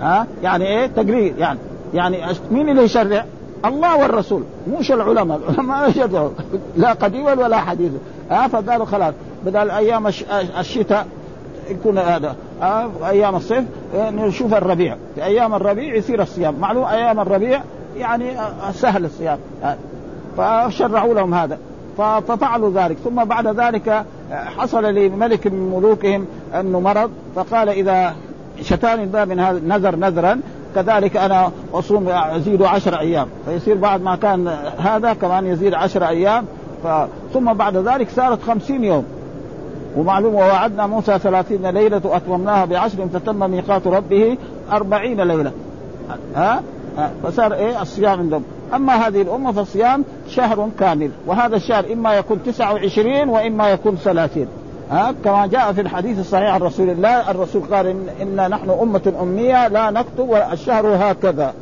ها 0.00 0.26
يعني 0.42 0.66
إيه 0.66 0.86
تقرير 0.86 1.34
يعني 1.38 1.58
يعني 1.94 2.18
مين 2.50 2.68
اللي 2.68 2.82
يشرع؟ 2.82 3.24
الله 3.64 3.96
والرسول 3.96 4.42
مش 4.78 4.92
العلماء 4.92 5.40
العلماء 5.48 5.88
يشرعوا 5.90 6.30
لا 6.76 6.92
قديما 6.92 7.32
ولا 7.32 7.56
حديثا 7.56 7.98
ها 8.30 8.48
فقالوا 8.48 8.86
خلاص 8.86 9.14
بدل 9.46 9.70
أيام 9.70 10.06
الشتاء 10.58 11.06
يكون 11.70 11.98
هذا. 11.98 12.36
آه 12.62 12.90
أيام 13.04 13.36
الصيف 13.36 13.64
نشوف 13.94 14.54
الربيع. 14.54 14.96
في 15.14 15.24
أيام 15.24 15.54
الربيع 15.54 15.94
يصير 15.94 16.22
الصيام. 16.22 16.54
معلوم 16.60 16.84
أيام 16.84 17.20
الربيع 17.20 17.60
يعني 17.96 18.36
سهل 18.72 19.04
الصيام. 19.04 19.38
فشرعوا 20.36 21.14
لهم 21.14 21.34
هذا. 21.34 21.58
ففعلوا 21.98 22.70
ذلك. 22.74 22.96
ثم 23.04 23.24
بعد 23.24 23.46
ذلك 23.46 24.04
حصل 24.30 24.84
لملك 24.84 25.46
من 25.46 25.70
ملوكهم 25.76 26.26
أنه 26.54 26.80
مرض. 26.80 27.10
فقال 27.36 27.68
إذا 27.68 28.14
شتاني 28.60 29.02
الباب 29.02 29.28
من 29.28 29.40
هذا 29.40 29.60
نذر 29.66 29.96
نذرا 29.96 30.40
كذلك 30.74 31.16
أنا 31.16 31.50
أصوم 31.74 32.08
أزيد 32.08 32.62
عشر 32.62 33.00
أيام. 33.00 33.26
فيصير 33.46 33.76
بعد 33.76 34.02
ما 34.02 34.16
كان 34.16 34.48
هذا 34.78 35.12
كمان 35.12 35.46
يزيد 35.46 35.74
عشر 35.74 36.08
أيام. 36.08 36.44
ثم 37.34 37.52
بعد 37.52 37.76
ذلك 37.76 38.10
صارت 38.10 38.42
خمسين 38.42 38.84
يوم. 38.84 39.04
ومعلوم 39.96 40.34
ووعدنا 40.34 40.86
موسى 40.86 41.18
ثلاثين 41.18 41.66
ليلة 41.66 42.00
وأتممناها 42.04 42.64
بعشر 42.64 43.08
فتم 43.08 43.50
ميقات 43.50 43.86
ربه 43.86 44.36
أربعين 44.72 45.20
ليلة. 45.20 45.52
ها؟ 46.36 46.62
فصار 47.22 47.54
إيه؟ 47.54 47.82
الصيام 47.82 48.18
عندهم. 48.18 48.44
أما 48.74 48.92
هذه 48.92 49.22
الأمة 49.22 49.52
فالصيام 49.52 50.04
شهر 50.28 50.68
كامل. 50.80 51.10
وهذا 51.26 51.56
الشهر 51.56 51.92
إما 51.92 52.14
يكون 52.14 52.42
تسعة 52.46 52.72
وعشرين 52.72 53.28
وإما 53.28 53.68
يكون 53.68 53.96
ثلاثين. 53.96 54.46
ها؟ 54.90 55.14
كما 55.24 55.46
جاء 55.46 55.72
في 55.72 55.80
الحديث 55.80 56.18
الصحيح 56.18 56.54
عن 56.54 56.60
رسول 56.60 56.90
الله 56.90 57.30
الرسول 57.30 57.62
قال 57.62 57.86
إن 57.86 58.08
إنا 58.22 58.48
نحن 58.48 58.70
أمة 58.70 59.12
أمية 59.22 59.68
لا 59.68 59.90
نكتب 59.90 60.34
الشهر 60.52 60.86
هكذا. 60.86 61.54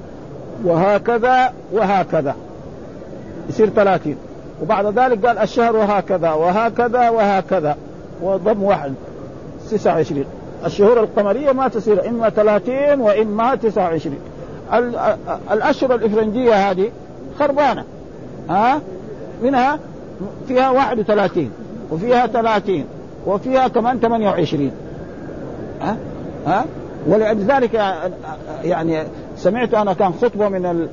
وهكذا 0.64 1.52
وهكذا. 1.72 2.34
يصير 3.48 3.68
ثلاثين. 3.68 4.16
وبعد 4.62 4.86
ذلك 4.98 5.26
قال 5.26 5.38
الشهر 5.38 5.76
هكذا 5.76 6.32
وهكذا 6.32 7.08
وهكذا. 7.08 7.76
وضم 8.22 8.62
واحد 8.62 8.94
29 9.70 10.24
الشهور 10.66 11.00
القمرية 11.00 11.52
ما 11.52 11.68
تصير 11.68 12.08
إما 12.08 12.30
30 12.30 13.00
وإما 13.00 13.54
29 13.54 14.18
الأشهر 15.52 15.94
الإفرنجية 15.94 16.70
هذه 16.70 16.90
خربانة 17.38 17.84
ها؟ 18.48 18.80
منها 19.42 19.78
فيها 20.48 20.70
31 20.70 21.50
وفيها 21.90 22.26
30 22.26 22.84
وفيها 23.26 23.68
كمان 23.68 23.98
28 23.98 24.70
ها؟ 25.80 25.96
ها؟ 26.46 26.64
ولذلك 27.06 27.74
يعني 28.64 29.02
سمعت 29.36 29.74
أنا 29.74 29.92
كان 29.92 30.12
خطبة 30.12 30.48
من 30.48 30.66
ال... 30.66 30.88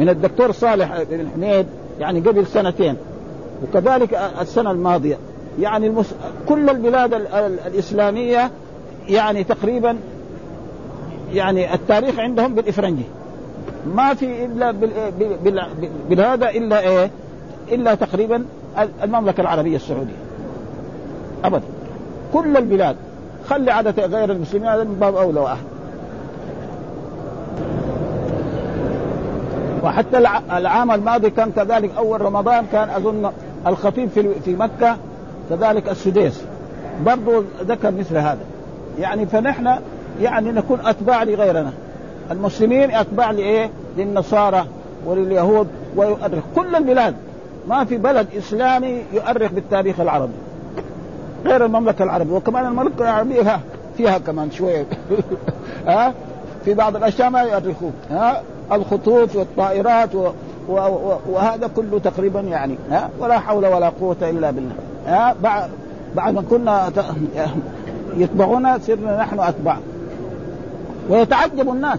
من 0.00 0.08
الدكتور 0.08 0.52
صالح 0.52 1.02
بن 1.02 1.28
حميد 1.34 1.66
يعني 2.00 2.20
قبل 2.20 2.46
سنتين 2.46 2.96
وكذلك 3.62 4.20
السنة 4.40 4.70
الماضية. 4.70 5.18
يعني 5.58 5.86
المس... 5.86 6.14
كل 6.48 6.70
البلاد 6.70 7.14
ال... 7.14 7.26
ال... 7.26 7.58
الإسلامية 7.66 8.50
يعني 9.08 9.44
تقريبا 9.44 9.96
يعني 11.32 11.74
التاريخ 11.74 12.18
عندهم 12.18 12.54
بالإفرنجي. 12.54 13.04
ما 13.94 14.14
في 14.14 14.44
إلا 14.44 14.70
بال... 14.70 14.90
بال... 15.44 15.66
بالهذا 16.10 16.50
إلا 16.50 16.80
إيه؟ 16.80 17.10
إلا 17.72 17.94
تقريبا 17.94 18.44
المملكة 19.02 19.40
العربية 19.40 19.76
السعودية. 19.76 20.16
ابدا. 21.44 21.62
كل 22.32 22.56
البلاد. 22.56 22.96
خلي 23.48 23.70
عادة 23.70 24.06
غير 24.06 24.32
المسلمين 24.32 24.68
هذا 24.68 24.84
من 24.84 24.94
باب 25.00 25.16
أولى 25.16 25.40
وأحد. 25.40 25.64
وحتى 29.84 30.18
العام 30.52 30.90
الماضي 30.90 31.30
كان 31.30 31.52
كذلك 31.52 31.90
أول 31.96 32.20
رمضان 32.20 32.66
كان 32.72 32.88
أظن 32.88 33.30
الخطيب 33.66 34.08
في 34.08 34.34
في 34.44 34.56
مكة 34.56 34.96
كذلك 35.50 35.88
السديس 35.88 36.42
برضو 37.06 37.44
ذكر 37.60 37.90
مثل 37.90 38.16
هذا. 38.16 38.44
يعني 38.98 39.26
فنحن 39.26 39.74
يعني 40.22 40.52
نكون 40.52 40.80
أتباع 40.86 41.22
لغيرنا. 41.22 41.72
المسلمين 42.30 42.90
أتباع 42.90 43.30
لإيه؟ 43.30 43.70
للنصارى 43.96 44.64
ولليهود 45.06 45.66
ويؤرخ. 45.96 46.44
كل 46.56 46.76
البلاد 46.76 47.14
ما 47.68 47.84
في 47.84 47.96
بلد 47.96 48.26
إسلامي 48.38 49.02
يؤرخ 49.12 49.52
بالتاريخ 49.52 50.00
العربي. 50.00 50.32
غير 51.44 51.64
المملكة 51.64 52.02
العربية. 52.02 52.32
وكمان 52.32 52.66
المملكة 52.66 53.02
العربية 53.02 53.42
فيها, 53.42 53.60
فيها 53.96 54.18
كمان 54.18 54.50
شوية. 54.50 54.86
ها؟ 55.86 56.14
في 56.64 56.74
بعض 56.74 56.96
الأشياء 56.96 57.30
ما 57.30 57.42
يؤرخون. 57.42 57.92
ها؟ 58.10 58.42
الخطوط 58.72 59.36
والطائرات 59.36 60.14
و... 60.14 60.30
و... 60.68 60.72
و... 60.72 61.18
وهذا 61.30 61.70
كله 61.76 61.98
تقريبا 61.98 62.40
يعني 62.40 62.76
ها؟ 62.90 63.10
ولا 63.18 63.38
حول 63.38 63.66
ولا 63.66 63.88
قوة 63.88 64.16
إلا 64.22 64.50
بالله. 64.50 64.74
ها 64.74 64.89
بعد 65.42 65.70
بعد 66.16 66.34
ما 66.34 66.42
كنا 66.50 66.92
يتبعونا 68.16 68.78
صرنا 68.78 69.16
نحن 69.16 69.40
أتباع. 69.40 69.76
ويتعجب 71.10 71.68
الناس. 71.68 71.98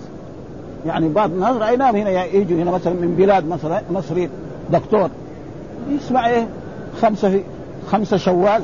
يعني 0.86 1.10
بعض 1.10 1.32
الناس 1.32 1.56
رايناهم 1.56 1.96
هنا 1.96 2.26
يجوا 2.26 2.58
هنا 2.58 2.72
مثلا 2.72 2.94
من 2.94 3.16
بلاد 3.18 3.48
مثلا 3.48 3.82
مصري 3.92 4.30
دكتور. 4.72 5.10
يسمع 5.90 6.28
إيه؟ 6.28 6.48
خمسة 7.02 7.42
خمسة 7.92 8.18
شوال. 8.18 8.62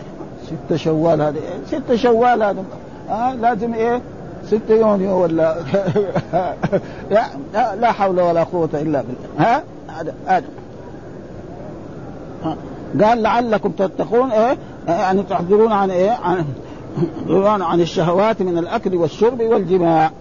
ستة 0.48 0.76
شوال 0.76 1.22
هذه. 1.22 1.40
ستة 1.68 1.96
شوال 1.96 2.44
هذا 2.44 2.64
آه 3.10 3.34
لازم 3.34 3.74
إيه؟ 3.74 4.02
ستة 4.48 4.74
يونيو 4.74 5.22
ولا 5.24 5.56
لا 7.82 7.92
حول 7.92 8.20
ولا 8.20 8.44
قوة 8.44 8.70
إلا 8.74 9.02
بالله. 9.02 9.04
ها؟ 9.40 9.64
هذا 9.88 10.14
هذا. 10.28 10.46
قال 13.04 13.22
لعلكم 13.22 13.72
تتقون 13.72 14.32
إيه؟ 14.32 14.58
يعني 14.88 15.24
تحذرون 15.24 15.72
عن 15.72 15.92
إيه؟ 15.92 16.12
عن 16.12 17.62
عن 17.62 17.82
الشهوات 17.82 18.42
من 18.42 18.58
الأكل 18.58 18.96
والشرب 18.96 19.42
والجماع. 19.42 20.12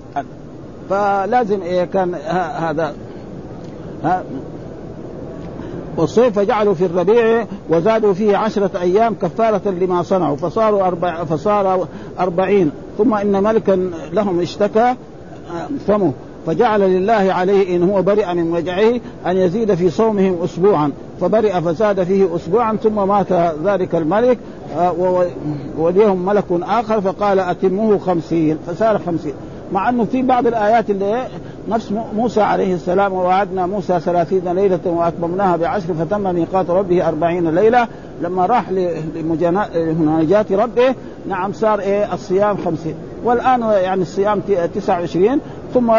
فلازم 0.91 1.63
إيه؟ 1.63 1.85
كان 1.85 2.15
هذا. 2.59 2.95
والصيف 5.97 6.39
فجعلوا 6.39 6.75
في 6.75 6.87
الربيع 6.87 7.47
وزادوا 7.69 8.15
فيه 8.15 8.37
عشرة 8.37 8.71
أيام 8.81 9.15
كفارة 9.15 9.69
لما 9.71 10.03
صنعوا. 10.03 10.37
فصاروا 10.37 10.87
أربع 10.87 11.25
فصار 11.25 11.87
أربعين. 12.21 12.71
ثم 12.99 13.15
إن 13.15 13.43
ملكا 13.43 13.91
لهم 14.13 14.41
اشتكى 14.41 14.95
فمه. 15.87 16.13
فجعل 16.47 16.81
لله 16.81 17.13
عليه 17.13 17.77
إن 17.77 17.91
هو 17.91 18.03
برئ 18.03 18.35
من 18.35 18.53
وجعه 18.53 19.01
أن 19.27 19.37
يزيد 19.37 19.75
في 19.75 19.91
صومهم 19.91 20.39
أسبوعا 20.45 20.93
فبرئ 21.21 21.61
فزاد 21.61 22.05
فيه 22.05 22.37
أسبوعا 22.37 22.77
ثم 22.83 23.09
مات 23.09 23.33
ذلك 23.65 23.95
الملك 23.95 24.39
وليهم 25.79 26.27
ملك 26.27 26.45
آخر 26.51 27.01
فقال 27.01 27.39
أتمه 27.39 27.99
خمسين 27.99 28.59
فصار 28.67 28.99
خمسين. 28.99 29.33
مع 29.73 29.89
أنه 29.89 30.05
في 30.05 30.23
بعض 30.23 30.47
الآيات 30.47 30.91
اللي 30.91 31.27
نفس 31.69 31.93
موسى 32.17 32.41
عليه 32.41 32.75
السلام 32.75 33.13
ووعدنا 33.13 33.67
موسى 33.67 34.01
ثلاثين 34.01 34.49
ليلة 34.49 34.81
وأتممناها 34.85 35.57
بعشر 35.57 35.95
فتم 35.95 36.35
ميقات 36.35 36.71
ربه 36.71 37.09
أربعين 37.09 37.55
ليلة. 37.55 37.89
لما 38.23 38.47
راح 38.47 38.71
لمناجاة 38.71 40.47
ربه 40.51 40.95
نعم 41.29 41.53
صار 41.53 41.81
إيه 41.81 42.15
الصيام 42.15 42.57
خمسين. 42.65 42.95
والآن 43.25 43.63
يعني 43.63 44.03
الصيام 44.03 44.41
تسعة 44.75 45.01
وعشرين 45.01 45.41
ثم 45.77 45.91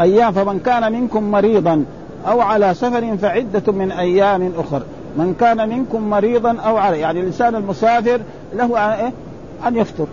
أيام 0.00 0.32
فمن 0.32 0.60
كان 0.60 0.92
منكم 0.92 1.30
مريضا 1.30 1.84
أو 2.28 2.40
على 2.40 2.74
سفر 2.74 3.16
فعدة 3.16 3.72
من 3.72 3.92
أيام 3.92 4.52
أخر. 4.58 4.82
من 5.16 5.34
كان 5.40 5.68
منكم 5.68 6.10
مريضا 6.10 6.56
أو 6.66 6.76
على 6.76 7.00
يعني 7.00 7.20
الإنسان 7.20 7.54
المسافر 7.54 8.20
له 8.54 8.78
أن 9.66 9.76
يفطر 9.76 10.06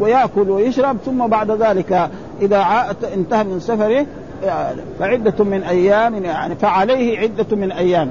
ويأكل 0.00 0.50
ويشرب 0.50 0.96
ثم 1.06 1.26
بعد 1.26 1.50
ذلك 1.50 2.10
إذا 2.42 2.66
انتهى 3.14 3.44
من 3.44 3.60
سفره 3.60 4.06
فعدة 4.98 5.44
من 5.44 5.62
أيام 5.62 6.24
يعني 6.24 6.54
فعليه 6.54 7.18
عدة 7.18 7.56
من 7.56 7.72
أيام. 7.72 8.10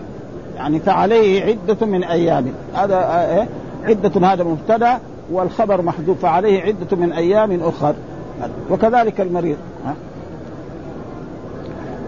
يعني 0.58 0.80
فعليه 0.80 1.44
عدة 1.44 1.86
من 1.86 2.04
أيام. 2.04 2.46
هذا 2.74 2.96
إيه؟ 3.32 3.48
عدة 3.84 4.28
هذا 4.28 4.44
مبتدأ 4.44 5.00
والخبر 5.32 5.82
محذوف 5.82 6.22
فعليه 6.22 6.62
عدة 6.62 6.98
من 6.98 7.14
أيام 7.14 7.60
أخر. 7.64 7.94
وكذلك 8.70 9.22
المريض 9.22 9.58
ها؟ 9.86 9.96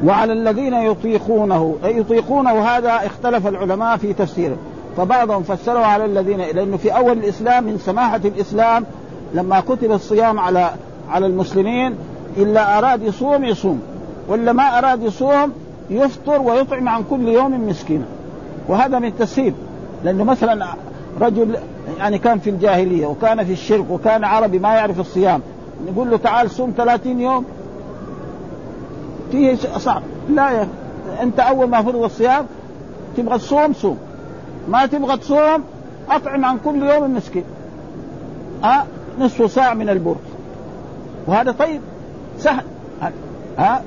وعلى 0.06 0.34
الذين 0.34 0.74
يطيقونه 0.74 1.76
يطيقونه 1.84 2.52
هذا 2.52 2.92
اختلف 3.06 3.48
العلماء 3.48 3.98
في 3.98 4.14
تفسيره. 4.14 4.58
فبعضهم 4.98 5.44
فسروا 5.44 5.86
على 5.86 6.06
الذين 6.06 6.40
لأنه 6.40 6.78
في 6.78 6.96
أول 6.96 7.12
الإسلام 7.12 7.64
من 7.64 7.78
سماحة 7.78 8.22
الإسلام 8.26 8.86
لما 9.34 9.60
كتب 9.60 9.92
الصيام 9.92 10.40
على 10.40 10.72
على 11.10 11.26
المسلمين 11.26 11.96
إلا 12.38 12.78
أراد 12.78 13.04
يصوم 13.04 13.44
يصوم 13.44 13.82
ولا 14.28 14.54
ما 14.54 14.78
أراد 14.78 15.04
يصوم 15.04 15.54
يفطر 15.90 16.42
ويطعم 16.42 16.90
عن 16.90 17.04
كل 17.10 17.28
يوم 17.28 17.70
مسكينا 17.70 18.06
وهذا 18.68 19.00
من 19.00 19.08
التسهيل 19.08 19.54
لأنه 20.04 20.24
مثلا 20.24 20.68
رجل 21.22 21.58
يعني 22.00 22.18
كان 22.18 22.40
في 22.40 22.50
الجاهلية 22.50 23.06
وكان 23.06 23.46
في 23.46 23.54
الشرك 23.54 23.86
وكان 23.90 24.24
عربي 24.24 24.60
ما 24.60 24.74
يعرف 24.74 25.00
الصيام 25.00 25.42
نقول 25.88 26.12
له 26.12 26.18
تعال 26.18 26.52
صوم 26.52 26.74
30 26.78 27.20
يوم. 27.20 27.46
فيه 29.32 29.56
صعب. 29.78 30.02
لا 30.30 30.52
يا 30.52 30.68
أنت 31.22 31.40
أول 31.40 31.68
ما 31.68 31.82
فرض 31.82 32.04
الصيام 32.04 32.46
تبغى 33.18 33.38
تصوم 33.38 33.74
صوم. 33.74 33.98
ما 34.70 34.86
تبغى 34.86 35.18
تصوم 35.18 35.64
أطعم 36.10 36.46
عن 36.46 36.58
كل 36.66 36.84
يوم 36.84 37.16
مسكين 37.16 37.44
ها؟ 38.64 38.82
أه؟ 38.82 38.86
نصف 39.20 39.52
ساعة 39.52 39.74
من 39.74 39.90
البر 39.90 40.16
وهذا 41.28 41.52
طيب. 41.52 41.82
سهل. 42.40 42.64
ها؟ 43.58 43.84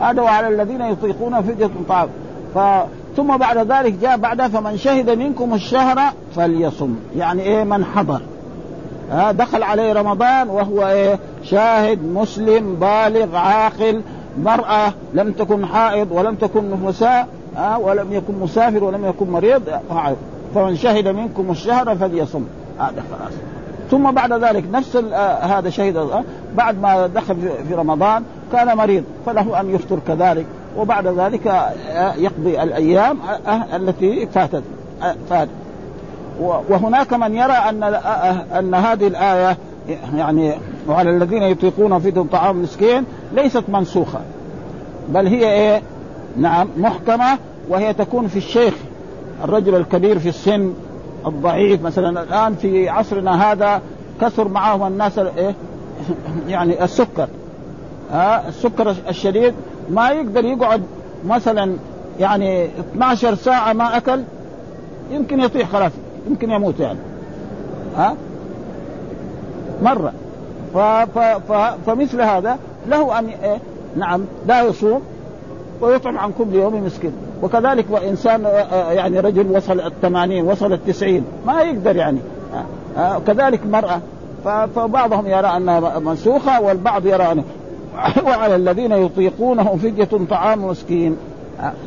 هذا 0.00 0.22
وعلى 0.22 0.48
الذين 0.48 0.80
يطيقون 0.80 1.42
فدية 1.42 1.70
طعام. 1.88 2.08
ف... 2.54 2.58
ثم 3.16 3.36
بعد 3.36 3.58
ذلك 3.58 3.92
جاء 3.92 4.16
بعدها 4.16 4.48
فمن 4.48 4.76
شهد 4.76 5.10
منكم 5.10 5.54
الشهر 5.54 6.12
فليصم. 6.36 6.96
يعني 7.16 7.42
إيه؟ 7.42 7.64
من 7.64 7.84
حضر. 7.84 8.20
ها 9.10 9.32
دخل 9.32 9.62
عليه 9.62 9.92
رمضان 9.92 10.48
وهو 10.48 10.86
إيه؟ 10.88 11.18
شاهد 11.42 12.04
مسلم 12.04 12.74
بالغ 12.74 13.36
عاقل 13.36 14.02
مرأة 14.38 14.92
لم 15.14 15.32
تكن 15.32 15.66
حائض 15.66 16.12
ولم 16.12 16.34
تكن 16.34 16.70
نفساء 16.70 17.28
ولم 17.80 18.12
يكن 18.12 18.34
مسافر 18.40 18.84
ولم 18.84 19.04
يكن 19.04 19.30
مريض 19.30 19.62
فمن 20.54 20.76
شهد 20.76 21.08
منكم 21.08 21.50
الشهر 21.50 21.96
فليصم. 21.96 22.44
هذا 22.78 23.04
خلاص 23.10 23.32
ثم 23.90 24.10
بعد 24.10 24.32
ذلك 24.32 24.64
نفس 24.72 24.96
هذا 25.40 25.70
شهد 25.70 26.24
بعد 26.56 26.80
ما 26.82 27.06
دخل 27.06 27.36
في 27.68 27.74
رمضان 27.74 28.22
كان 28.52 28.76
مريض 28.76 29.04
فله 29.26 29.60
أن 29.60 29.74
يفطر 29.74 29.98
كذلك. 30.08 30.46
وبعد 30.76 31.06
ذلك 31.06 31.72
يقضي 32.16 32.62
الأيام 32.62 33.18
التي 33.74 34.26
فاتت 34.26 34.62
فاتت. 35.30 35.48
وهناك 36.40 37.12
من 37.12 37.34
يرى 37.34 37.52
أن 37.52 37.82
أن 38.58 38.74
هذه 38.74 39.06
الآية 39.06 39.56
يعني 40.14 40.54
وعلى 40.88 41.10
الذين 41.10 41.42
يطيقون 41.42 41.98
فيهم 41.98 42.26
طعام 42.26 42.62
مسكين 42.62 43.04
ليست 43.32 43.64
منسوخة 43.68 44.20
بل 45.08 45.26
هي 45.26 45.52
إيه؟ 45.52 45.82
نعم 46.36 46.68
محكمة 46.76 47.38
وهي 47.68 47.92
تكون 47.92 48.26
في 48.26 48.36
الشيخ 48.36 48.74
الرجل 49.44 49.74
الكبير 49.74 50.18
في 50.18 50.28
السن 50.28 50.72
الضعيف 51.26 51.82
مثلا 51.82 52.22
الآن 52.22 52.54
في 52.54 52.88
عصرنا 52.88 53.52
هذا 53.52 53.80
كثر 54.20 54.48
معهم 54.48 54.86
الناس 54.86 55.18
إيه؟ 55.18 55.54
يعني 56.48 56.84
السكر 56.84 57.28
ها 58.12 58.48
السكر 58.48 58.94
الشديد 59.08 59.54
ما 59.90 60.10
يقدر 60.10 60.44
يقعد 60.44 60.82
مثلا 61.26 61.76
يعني 62.20 62.64
12 62.64 63.34
ساعة 63.34 63.72
ما 63.72 63.96
أكل 63.96 64.22
يمكن 65.10 65.40
يطيح 65.40 65.68
خلاص 65.68 65.92
يمكن 66.26 66.50
يموت 66.50 66.80
يعني. 66.80 66.98
ها؟ 67.96 68.16
مرة. 69.82 70.12
ف 70.74 70.78
ف 70.78 71.18
ف 71.18 71.52
فمثل 71.86 72.20
هذا 72.20 72.58
له 72.88 73.18
أن 73.18 73.26
إيه؟ 73.26 73.58
نعم 73.96 74.20
لا 74.46 74.62
يصوم 74.62 75.02
ويطعم 75.80 76.18
عن 76.18 76.32
كل 76.38 76.54
يوم 76.54 76.84
مسكين. 76.84 77.12
وكذلك 77.42 77.84
وإنسان 77.90 78.44
يعني 78.90 79.20
رجل 79.20 79.56
وصل 79.56 79.80
الثمانين 79.80 80.44
وصل 80.44 80.72
التسعين 80.72 81.24
ما 81.46 81.62
يقدر 81.62 81.96
يعني. 81.96 82.18
كذلك 83.26 83.66
مرأة. 83.66 84.00
فبعضهم 84.76 85.26
يرى 85.26 85.46
أنها 85.46 85.98
منسوخة 85.98 86.60
والبعض 86.60 87.06
يرى 87.06 87.32
أنها 87.32 87.44
وعلى 88.26 88.56
الذين 88.56 88.92
يطيقونه 88.92 89.76
فدية 89.82 90.26
طعام 90.30 90.64
مسكين. 90.64 91.16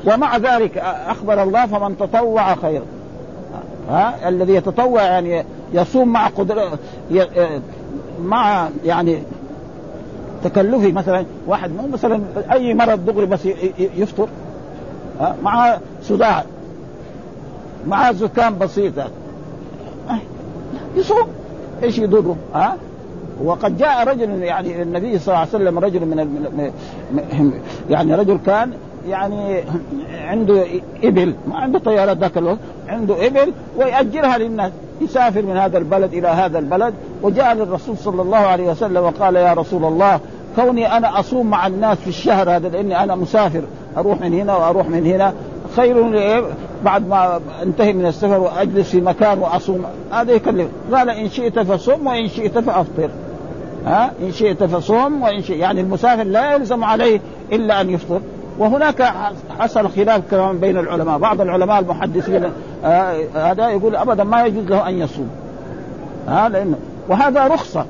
ومع 0.08 0.38
ذلك 0.38 0.78
أخبر 1.08 1.44
الله 1.44 1.66
فمن 1.66 1.98
تطوع 1.98 2.56
خيرا 2.56 2.86
ها؟ 3.90 4.30
الذي 4.30 4.54
يتطوع 4.54 5.04
يعني 5.04 5.44
يصوم 5.74 6.08
مع 6.08 6.28
قدرة 6.28 6.80
مع 8.22 8.70
يعني 8.86 9.20
تكلفي 10.44 10.92
مثلا 10.92 11.26
واحد 11.48 11.72
مو 11.72 11.88
مثلا 11.88 12.22
أي 12.52 12.74
مرض 12.74 13.06
دغري 13.06 13.26
بس 13.26 13.46
يفطر 13.80 14.28
ها؟ 15.20 15.36
مع 15.44 15.78
صداع 16.04 16.44
مع 17.88 18.12
زكام 18.12 18.58
بسيطه 18.58 19.08
يصوم 20.96 21.28
إيش 21.84 21.98
يضره؟ 21.98 22.36
ها؟ 22.54 22.78
وقد 23.44 23.78
جاء 23.78 24.08
رجل 24.08 24.44
يعني 24.44 24.82
النبي 24.82 25.20
صلى 25.20 25.28
الله 25.28 25.38
عليه 25.38 25.50
وسلم 25.50 25.80
رجل 25.80 26.00
من 26.06 26.72
يعني 27.90 28.16
رجل 28.16 28.40
كان 28.46 28.74
يعني 29.10 29.64
عنده 30.22 30.64
إبل 31.04 31.36
ما 31.48 31.58
عنده 31.58 31.80
طيارات 31.80 32.18
ذاك 32.18 32.38
الوقت 32.38 32.60
عنده 32.88 33.28
إبل 33.28 33.54
ويأجرها 33.78 34.38
للناس 34.38 34.72
يسافر 35.02 35.42
من 35.42 35.58
هذا 35.58 35.78
البلد 35.78 36.14
إلى 36.14 36.28
هذا 36.28 36.60
البلد. 36.60 36.94
وجاء 37.22 37.54
للرسول 37.54 37.98
صلى 37.98 38.22
الله 38.22 38.38
عليه 38.38 38.72
وسلم 38.72 39.04
وقال 39.04 39.36
يا 39.36 39.54
رسول 39.54 39.86
الله 39.86 40.20
كوني 40.56 40.98
أنا 40.98 41.20
أصوم 41.20 41.50
مع 41.50 41.68
الناس 41.68 41.98
في 41.98 42.08
الشهر 42.08 42.50
هذا 42.50 42.70
لأني 42.70 43.04
أنا 43.04 43.16
مسافر 43.16 43.62
أروح 43.98 44.22
من 44.22 44.34
هنا 44.34 44.56
وأروح 44.56 44.90
من 44.90 45.06
هنا 45.06 45.34
خير 45.76 46.46
بعد 46.86 47.08
ما 47.08 47.40
انتهي 47.64 47.94
من 47.94 48.06
السفر 48.06 48.40
وأجلس 48.40 48.90
في 48.90 49.02
مكان 49.02 49.40
وأصوم. 49.40 49.86
هذا 50.12 50.32
يكلم 50.32 50.70
قال 50.94 51.10
إن 51.10 51.30
شئت 51.30 51.60
فصم 51.60 52.08
وإن 52.08 52.28
شئت 52.28 52.58
فأفطر. 52.58 53.10
ها؟ 53.86 54.12
إن 54.22 54.32
شئت 54.32 54.64
فصوم 54.64 55.22
وإن 55.22 55.42
شئت. 55.42 55.58
يعني 55.58 55.82
المسافر 55.82 56.24
لا 56.24 56.54
يلزم 56.54 56.84
عليه 56.84 57.20
إلا 57.52 57.82
أن 57.82 57.90
يفطر. 57.90 58.22
وهناك 58.60 59.14
حصل 59.60 59.90
خلاف 59.90 60.22
كمان 60.32 60.58
بين 60.58 60.78
العلماء. 60.78 61.18
بعض 61.18 61.42
العلماء 61.42 61.80
المحدثين 61.80 62.44
آه 62.86 63.24
هذا 63.36 63.70
يقول 63.70 63.96
أبدا 63.96 64.24
ما 64.24 64.46
يجوز 64.46 64.66
له 64.66 64.90
أن 64.90 65.00
يصوم. 65.00 65.30
ها 66.28 66.50
لأنه 66.50 66.78
وهذا 67.10 67.48
رخصة. 67.48 67.86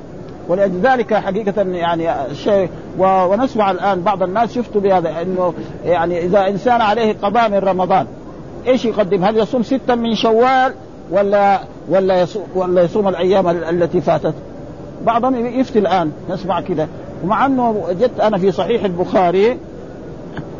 ولذلك 0.48 1.14
حقيقة 1.14 1.62
يعني 1.62 2.26
الشيء 2.30 2.68
ونسمع 2.98 3.70
الآن 3.70 4.00
بعض 4.00 4.22
الناس 4.22 4.56
يفتوا 4.56 4.80
بهذا 4.80 5.22
أنه 5.22 5.54
يعني 5.84 6.24
إذا 6.24 6.48
إنسان 6.48 6.80
عليه 6.80 7.16
قضاء 7.22 7.50
من 7.50 7.58
رمضان 7.58 8.06
إيش 8.66 8.84
يقدم؟ 8.84 9.24
هل 9.24 9.36
يصوم 9.38 9.62
ستا 9.62 9.94
من 9.94 10.14
شوال 10.14 10.74
ولا 11.10 11.60
ولا 11.88 12.20
يصوم 12.20 12.42
ولا 12.54 12.82
يصوم 12.82 13.08
الأيام 13.08 13.48
التي 13.48 14.00
فاتت؟ 14.00 14.34
بعضهم 15.04 15.46
يفتي 15.46 15.78
الآن 15.78 16.12
نسمع 16.30 16.60
كذا. 16.60 16.88
ومع 17.24 17.46
أنه 17.46 17.70
وجدت 17.70 18.20
أنا 18.20 18.38
في 18.38 18.52
صحيح 18.52 18.84
البخاري 18.84 19.58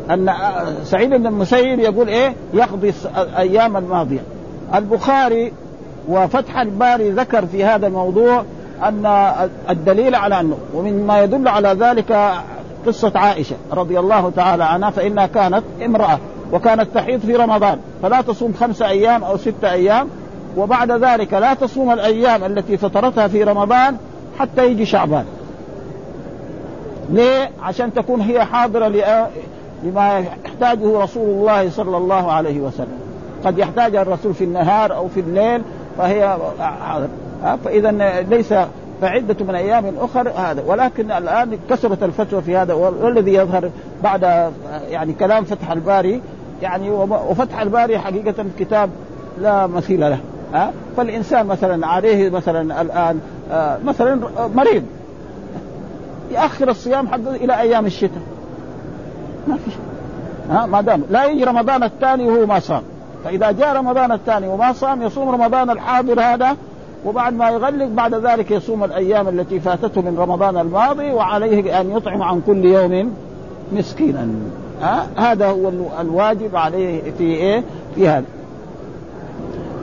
أن 0.09 0.33
سعيد 0.83 1.09
بن 1.09 1.27
المسيب 1.27 1.79
يقول 1.79 2.07
إيه؟ 2.07 2.33
يقضي 2.53 2.93
الأيام 3.17 3.77
الماضية. 3.77 4.19
البخاري 4.75 5.51
وفتح 6.07 6.59
الباري 6.59 7.09
ذكر 7.11 7.45
في 7.45 7.63
هذا 7.63 7.87
الموضوع 7.87 8.43
أن 8.83 9.05
الدليل 9.69 10.15
على 10.15 10.39
أنه 10.39 10.57
ومما 10.73 11.23
يدل 11.23 11.47
على 11.47 11.69
ذلك 11.69 12.33
قصة 12.85 13.11
عائشة 13.15 13.55
رضي 13.71 13.99
الله 13.99 14.31
تعالى 14.35 14.63
عنها 14.63 14.89
فإنها 14.89 15.27
كانت 15.27 15.63
امرأة 15.85 16.19
وكانت 16.53 16.87
تحيض 16.95 17.19
في 17.19 17.35
رمضان 17.35 17.79
فلا 18.01 18.21
تصوم 18.21 18.53
خمسة 18.53 18.87
أيام 18.87 19.23
أو 19.23 19.37
ستة 19.37 19.71
أيام 19.71 20.07
وبعد 20.57 20.91
ذلك 20.91 21.33
لا 21.33 21.53
تصوم 21.53 21.91
الأيام 21.91 22.43
التي 22.43 22.77
فطرتها 22.77 23.27
في 23.27 23.43
رمضان 23.43 23.97
حتى 24.39 24.67
يجي 24.71 24.85
شعبان. 24.85 25.25
ليه؟ 27.09 27.51
عشان 27.61 27.93
تكون 27.93 28.21
هي 28.21 28.45
حاضرة 28.45 28.87
لما 29.83 30.19
يحتاجه 30.19 30.99
رسول 30.99 31.29
الله 31.29 31.69
صلى 31.69 31.97
الله 31.97 32.31
عليه 32.31 32.59
وسلم. 32.59 32.99
قد 33.45 33.57
يحتاج 33.57 33.95
الرسول 33.95 34.33
في 34.33 34.43
النهار 34.43 34.95
أو 34.95 35.07
في 35.07 35.19
الليل 35.19 35.61
فهي 35.97 36.37
فإذا 37.65 38.21
ليس 38.21 38.53
فعدة 39.01 39.45
من 39.45 39.55
أيام 39.55 39.93
أخر 39.99 40.29
هذا. 40.29 40.63
ولكن 40.67 41.11
الآن 41.11 41.57
كثرت 41.69 42.03
الفتوى 42.03 42.41
في 42.41 42.57
هذا 42.57 42.73
والذي 42.73 43.33
يظهر 43.33 43.69
بعد 44.03 44.51
يعني 44.89 45.13
كلام 45.13 45.43
فتح 45.43 45.71
الباري 45.71 46.21
يعني 46.61 46.89
وفتح 47.29 47.61
الباري 47.61 47.99
حقيقة 47.99 48.45
كتاب 48.59 48.89
لا 49.41 49.67
مثيل 49.67 49.99
له. 49.99 50.19
ها 50.53 50.71
فالإنسان 50.97 51.45
مثلا 51.45 51.87
عليه 51.87 52.29
مثلا 52.29 52.81
الآن 52.81 53.19
مثلا 53.85 54.21
مريض 54.55 54.83
يأخر 56.31 56.69
الصيام 56.69 57.07
حقه 57.07 57.35
إلى 57.35 57.59
أيام 57.59 57.85
الشتاء. 57.85 58.21
ما 59.49 59.57
في 59.57 59.71
ها 60.49 60.65
ما 60.65 60.81
دام. 60.81 61.03
لا 61.09 61.25
يجي 61.25 61.43
رمضان 61.43 61.83
الثاني 61.83 62.23
وهو 62.23 62.45
ما 62.45 62.59
صام. 62.59 62.81
فإذا 63.23 63.51
جاء 63.51 63.75
رمضان 63.75 64.11
الثاني 64.11 64.47
وما 64.47 64.73
صام 64.73 65.01
يصوم 65.01 65.29
رمضان 65.29 65.69
الحاضر 65.69 66.21
هذا 66.21 66.55
وبعد 67.05 67.33
ما 67.33 67.49
يغلق 67.49 67.85
بعد 67.85 68.15
ذلك 68.15 68.51
يصوم 68.51 68.83
الأيام 68.83 69.27
التي 69.27 69.59
فاتته 69.59 70.01
من 70.01 70.19
رمضان 70.19 70.57
الماضي 70.57 71.11
وعليه 71.11 71.81
ان 71.81 71.91
يطعم 71.91 72.21
عن 72.21 72.41
كل 72.47 72.65
يوم 72.65 73.13
مسكينا. 73.73 74.27
ها 74.81 75.07
هذا 75.15 75.47
هو 75.47 75.71
الواجب 76.01 76.55
عليه 76.55 77.01
في 77.17 77.23
إيه؟ 77.23 77.63
في 77.95 78.07
هذا. 78.07 78.25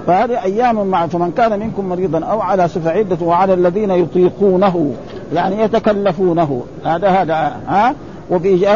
فهذه 0.07 0.43
أيام 0.43 0.87
مع 0.87 1.07
فمن 1.07 1.33
كان 1.37 1.61
منكم 1.61 1.89
مريضا 1.89 2.25
أو 2.25 2.41
على 2.41 2.69
سفر 2.69 2.91
عدة 2.91 3.27
وعلى 3.27 3.55
الذين 3.55 3.91
يطيقونه 3.91 4.95
يعني 5.35 5.61
يتكلفونه. 5.63 6.63
هذا 6.85 7.09
هذا 7.09 7.57
ها؟ 7.69 7.95
وفي 8.31 8.67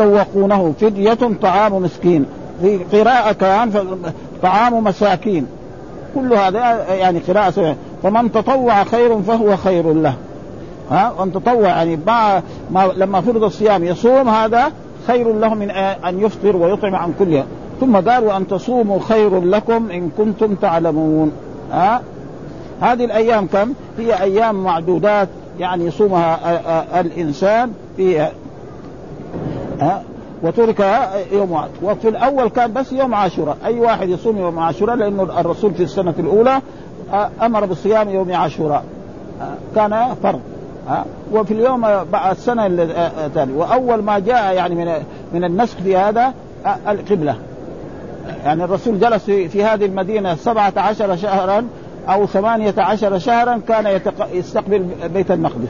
يطوقونه 0.00 0.74
فدية 0.80 1.18
طعام 1.42 1.82
مسكين. 1.82 2.26
في 2.62 2.78
قراءة 2.92 3.32
كان 3.32 3.72
طعام 4.42 4.84
مساكين. 4.84 5.46
كل 6.14 6.32
هذا 6.32 6.94
يعني 6.94 7.18
قراءة 7.18 7.76
فمن 8.02 8.32
تطوع 8.32 8.84
خير 8.84 9.22
فهو 9.22 9.56
خير 9.56 9.92
له. 9.92 10.14
ها؟ 10.90 11.12
وان 11.18 11.32
تطوع 11.32 11.68
يعني 11.68 11.98
مع 12.06 12.42
ما 12.70 12.92
لما 12.96 13.20
فرض 13.20 13.44
الصيام 13.44 13.84
يصوم 13.84 14.28
هذا 14.28 14.72
خير 15.06 15.32
له 15.32 15.54
من 15.54 15.70
أن 15.70 16.20
يفطر 16.20 16.56
ويطعم 16.56 16.94
عن 16.94 17.12
كل 17.18 17.32
يوم 17.32 17.46
ثم 17.80 17.96
قال 17.96 18.24
وأن 18.24 18.48
تصوموا 18.48 18.98
خير 19.08 19.40
لكم 19.40 19.90
إن 19.90 20.10
كنتم 20.18 20.54
تعلمون. 20.54 21.32
ها؟ 21.72 22.02
هذه 22.80 23.04
الأيام 23.04 23.46
كم؟ 23.46 23.72
هي 23.98 24.22
أيام 24.22 24.64
معدودات 24.64 25.28
يعني 25.60 25.86
يصومها 25.86 26.38
الإنسان 27.00 27.72
في 27.96 28.28
ها؟ 29.80 30.02
وترك 30.42 30.86
يوم 31.32 31.52
واحد. 31.52 31.68
وفي 31.82 32.08
الأول 32.08 32.48
كان 32.48 32.72
بس 32.72 32.92
يوم 32.92 33.14
عاشوراء. 33.14 33.56
أي 33.64 33.80
واحد 33.80 34.08
يصوم 34.08 34.38
يوم 34.38 34.58
عاشوراء 34.58 34.96
لأنه 34.96 35.22
الرسول 35.22 35.74
في 35.74 35.82
السنة 35.82 36.14
الأولى 36.18 36.60
أمر 37.42 37.64
بالصيام 37.64 38.08
يوم 38.08 38.32
عاشوراء. 38.32 38.84
كان 39.74 40.14
فرض 40.22 40.40
وفي 41.32 41.54
اليوم 41.54 41.80
بعد 42.12 42.30
السنة 42.30 42.66
الثانية. 42.66 43.54
وأول 43.54 44.02
ما 44.02 44.18
جاء 44.18 44.54
يعني 44.54 44.74
من 44.74 44.92
من 45.32 45.44
النسخ 45.44 45.76
في 45.76 45.96
هذا 45.96 46.34
القبلة. 46.88 47.36
يعني 48.44 48.64
الرسول 48.64 49.00
جلس 49.00 49.24
في 49.24 49.64
هذه 49.64 49.84
المدينة 49.84 50.34
سبعة 50.34 50.72
عشر 50.76 51.16
شهرا 51.16 51.66
أو 52.08 52.26
ثمانية 52.26 52.74
عشر 52.78 53.18
شهرا 53.18 53.60
كان 53.68 54.00
يستقبل 54.32 54.86
بيت 55.14 55.30
المقدس. 55.30 55.68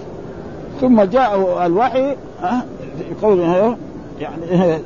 ثم 0.80 1.02
جاء 1.02 1.66
الوحي 1.66 2.16
قوله 3.22 3.76
يعني 4.20 4.78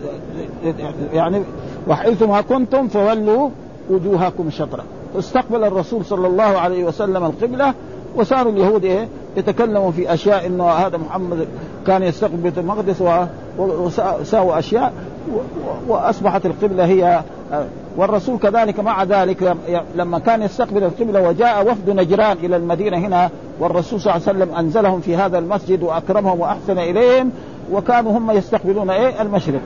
يعني 1.13 1.43
وحيثما 1.89 2.41
كنتم 2.41 2.89
فولوا 2.89 3.49
وجوهكم 3.91 4.51
شطرا 4.51 4.85
استقبل 5.19 5.65
الرسول 5.65 6.05
صلى 6.05 6.27
الله 6.27 6.43
عليه 6.43 6.85
وسلم 6.85 7.25
القبلة 7.25 7.75
وصاروا 8.17 8.53
اليهود 8.53 8.85
إيه 8.85 9.09
يتكلموا 9.37 9.91
في 9.91 10.15
أشياء 10.15 10.47
إنه 10.47 10.65
هذا 10.65 10.97
محمد 10.97 11.49
كان 11.87 12.03
يستقبل 12.03 12.37
بيت 12.37 12.59
المقدس 12.59 13.03
وساووا 13.59 14.59
أشياء 14.59 14.93
وأصبحت 15.89 16.47
القبلة 16.47 16.85
هي 16.85 17.23
والرسول 17.97 18.39
كذلك 18.39 18.81
مع 18.81 19.05
ذلك 19.05 19.57
لما 19.95 20.19
كان 20.19 20.43
يستقبل 20.43 20.85
القبلة 20.85 21.29
وجاء 21.29 21.71
وفد 21.71 21.91
نجران 21.91 22.37
إلى 22.43 22.57
المدينة 22.57 22.97
هنا 22.99 23.31
والرسول 23.61 24.01
صلى 24.01 24.15
الله 24.17 24.29
عليه 24.29 24.39
وسلم 24.39 24.55
أنزلهم 24.55 25.01
في 25.01 25.17
هذا 25.17 25.39
المسجد 25.39 25.83
وأكرمهم 25.83 26.41
وأحسن 26.41 26.79
إليهم 26.79 27.31
وكانوا 27.73 28.19
هم 28.19 28.31
يستقبلون 28.31 28.91
إيه؟ 28.91 29.23
المشرق. 29.23 29.61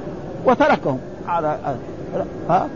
وتركهم 0.46 0.98
على 1.28 1.58
ها؟ 2.48 2.68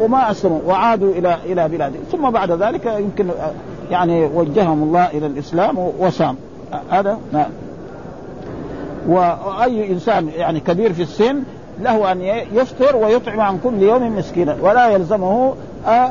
وما 0.00 0.30
أسلموا 0.30 0.60
وعادوا 0.66 1.12
إلى 1.12 1.36
إلى 1.44 1.68
بلادهم. 1.68 2.02
ثم 2.12 2.30
بعد 2.30 2.50
ذلك 2.50 2.86
يمكن 2.86 3.30
يعني 3.90 4.26
وجههم 4.26 4.82
الله 4.82 5.06
إلى 5.06 5.26
الإسلام 5.26 5.78
وصام 5.98 6.36
هذا؟ 6.90 7.18
نعم. 7.32 7.50
وأي 9.08 9.92
إنسان 9.92 10.28
يعني 10.36 10.60
كبير 10.60 10.92
في 10.92 11.02
السن 11.02 11.42
له 11.80 12.12
أن 12.12 12.20
يفطر 12.52 12.96
ويطعم 12.96 13.40
عن 13.40 13.58
كل 13.64 13.82
يوم 13.82 14.16
مسكينا 14.16 14.56
ولا 14.60 14.88
يلزمه 14.88 15.54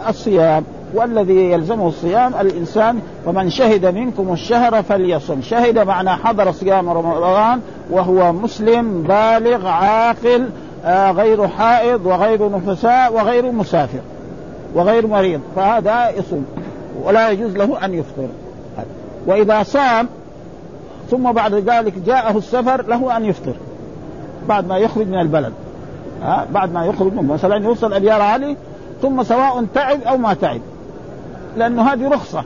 الصيام. 0.09 0.63
والذي 0.93 1.51
يلزمه 1.51 1.87
الصيام 1.87 2.33
الإنسان 2.39 2.99
ومن 3.25 3.49
شهد 3.49 3.85
منكم 3.85 4.33
الشهر 4.33 4.83
فليصم. 4.83 5.41
شهد 5.41 5.79
معنى 5.79 6.09
حضر 6.09 6.51
صيام 6.51 6.89
رمضان 6.89 7.59
وهو 7.89 8.33
مسلم 8.33 9.01
بالغ 9.01 9.67
عاقل 9.67 10.49
آه 10.85 11.11
غير 11.11 11.47
حائض 11.47 12.05
وغير 12.05 12.51
نفساء 12.51 13.13
وغير 13.13 13.51
مسافر 13.51 13.99
وغير 14.75 15.07
مريض. 15.07 15.41
فهذا 15.55 16.09
يصوم. 16.09 16.45
ولا 17.03 17.29
يجوز 17.29 17.57
له 17.57 17.85
أن 17.85 17.93
يفطر. 17.93 18.27
وإذا 19.27 19.63
صام 19.63 20.07
ثم 21.11 21.31
بعد 21.31 21.53
ذلك 21.53 21.93
جاءه 22.05 22.37
السفر 22.37 22.81
له 22.81 23.17
أن 23.17 23.25
يفطر. 23.25 23.53
بعد 24.47 24.67
ما 24.67 24.77
يخرج 24.77 25.07
من 25.07 25.19
البلد. 25.19 25.53
ها 26.21 26.47
بعد 26.51 26.73
ما 26.73 26.85
يخرج 26.85 27.13
من 27.13 27.27
مثلا 27.27 27.55
يوصل 27.55 27.93
اليار 27.93 28.21
علي 28.21 28.55
ثم 29.01 29.23
سواء 29.23 29.65
تعب 29.73 30.01
أو 30.01 30.17
ما 30.17 30.33
تعب. 30.33 30.61
لأنه 31.57 31.81
هذه 31.81 32.09
رخصة. 32.09 32.43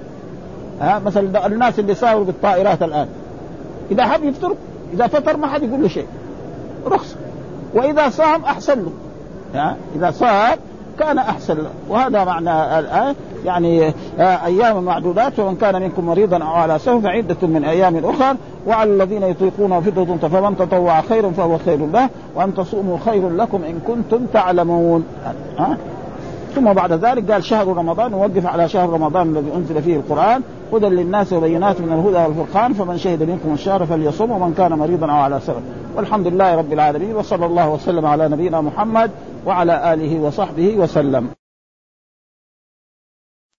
ها 0.81 0.99
مثلا 0.99 1.45
الناس 1.45 1.79
اللي 1.79 1.95
سافروا 1.95 2.25
بالطائرات 2.25 2.83
الآن. 2.83 3.07
إذا 3.91 4.05
حب 4.05 4.23
يفطر 4.23 4.55
إذا 4.93 5.07
فطر 5.07 5.37
ما 5.37 5.47
حد 5.47 5.63
يقول 5.63 5.81
له 5.81 5.87
شيء. 5.87 6.07
رخصة. 6.85 7.15
وإذا 7.73 8.09
صام 8.09 8.43
أحسن 8.43 8.79
له. 8.79 8.91
ها 9.55 9.75
إذا 9.95 10.11
صام 10.11 10.57
كان 10.99 11.17
أحسن 11.17 11.57
له. 11.57 11.69
وهذا 11.89 12.23
معنى 12.23 12.79
الآية 12.79 13.15
يعني 13.45 13.93
أيام 14.19 14.83
معدودات 14.83 15.39
ومن 15.39 15.55
كان 15.55 15.81
منكم 15.81 16.05
مريضا 16.05 16.37
أو 16.37 16.53
على 16.53 16.79
سفر 16.79 17.01
فعدة 17.01 17.47
من 17.47 17.65
أيام 17.65 18.05
أخر 18.05 18.35
وعلى 18.67 18.93
الذين 18.93 19.23
يطيقون 19.23 19.81
فطرة 19.81 20.27
فمن 20.27 20.57
تطوع 20.57 21.01
خيرا 21.01 21.31
فهو 21.31 21.57
خير 21.57 21.85
له 21.85 22.09
وأن 22.35 22.55
تصوموا 22.55 22.97
خير 23.05 23.29
لكم 23.29 23.63
إن 23.63 23.79
كنتم 23.87 24.25
تعلمون. 24.33 25.05
ها؟ 25.57 25.77
ثم 26.57 26.73
بعد 26.73 26.93
ذلك 26.93 27.31
قال 27.31 27.43
شهر 27.43 27.67
رمضان 27.67 28.13
ووقف 28.13 28.45
على 28.45 28.69
شهر 28.69 28.89
رمضان 28.89 29.37
الذي 29.37 29.55
أنزل 29.55 29.81
فيه 29.81 29.95
القرآن 29.95 30.41
هدى 30.73 30.85
للناس 30.85 31.33
وبينات 31.33 31.81
من 31.81 31.93
الهدى 31.93 32.17
والفرقان 32.17 32.73
فمن 32.73 32.97
شهد 32.97 33.23
منكم 33.23 33.53
الشهر 33.53 33.85
فليصم 33.85 34.31
ومن 34.31 34.53
كان 34.53 34.73
مريضا 34.73 35.11
أو 35.11 35.17
على 35.17 35.39
سفر. 35.39 35.61
والحمد 35.95 36.27
لله 36.27 36.55
رب 36.55 36.73
العالمين 36.73 37.15
وصلى 37.15 37.45
الله 37.45 37.69
وسلم 37.69 38.05
على 38.05 38.29
نبينا 38.29 38.61
محمد 38.61 39.11
وعلى 39.45 39.93
آله 39.93 40.19
وصحبه 40.19 40.77
وسلم. 40.77 41.29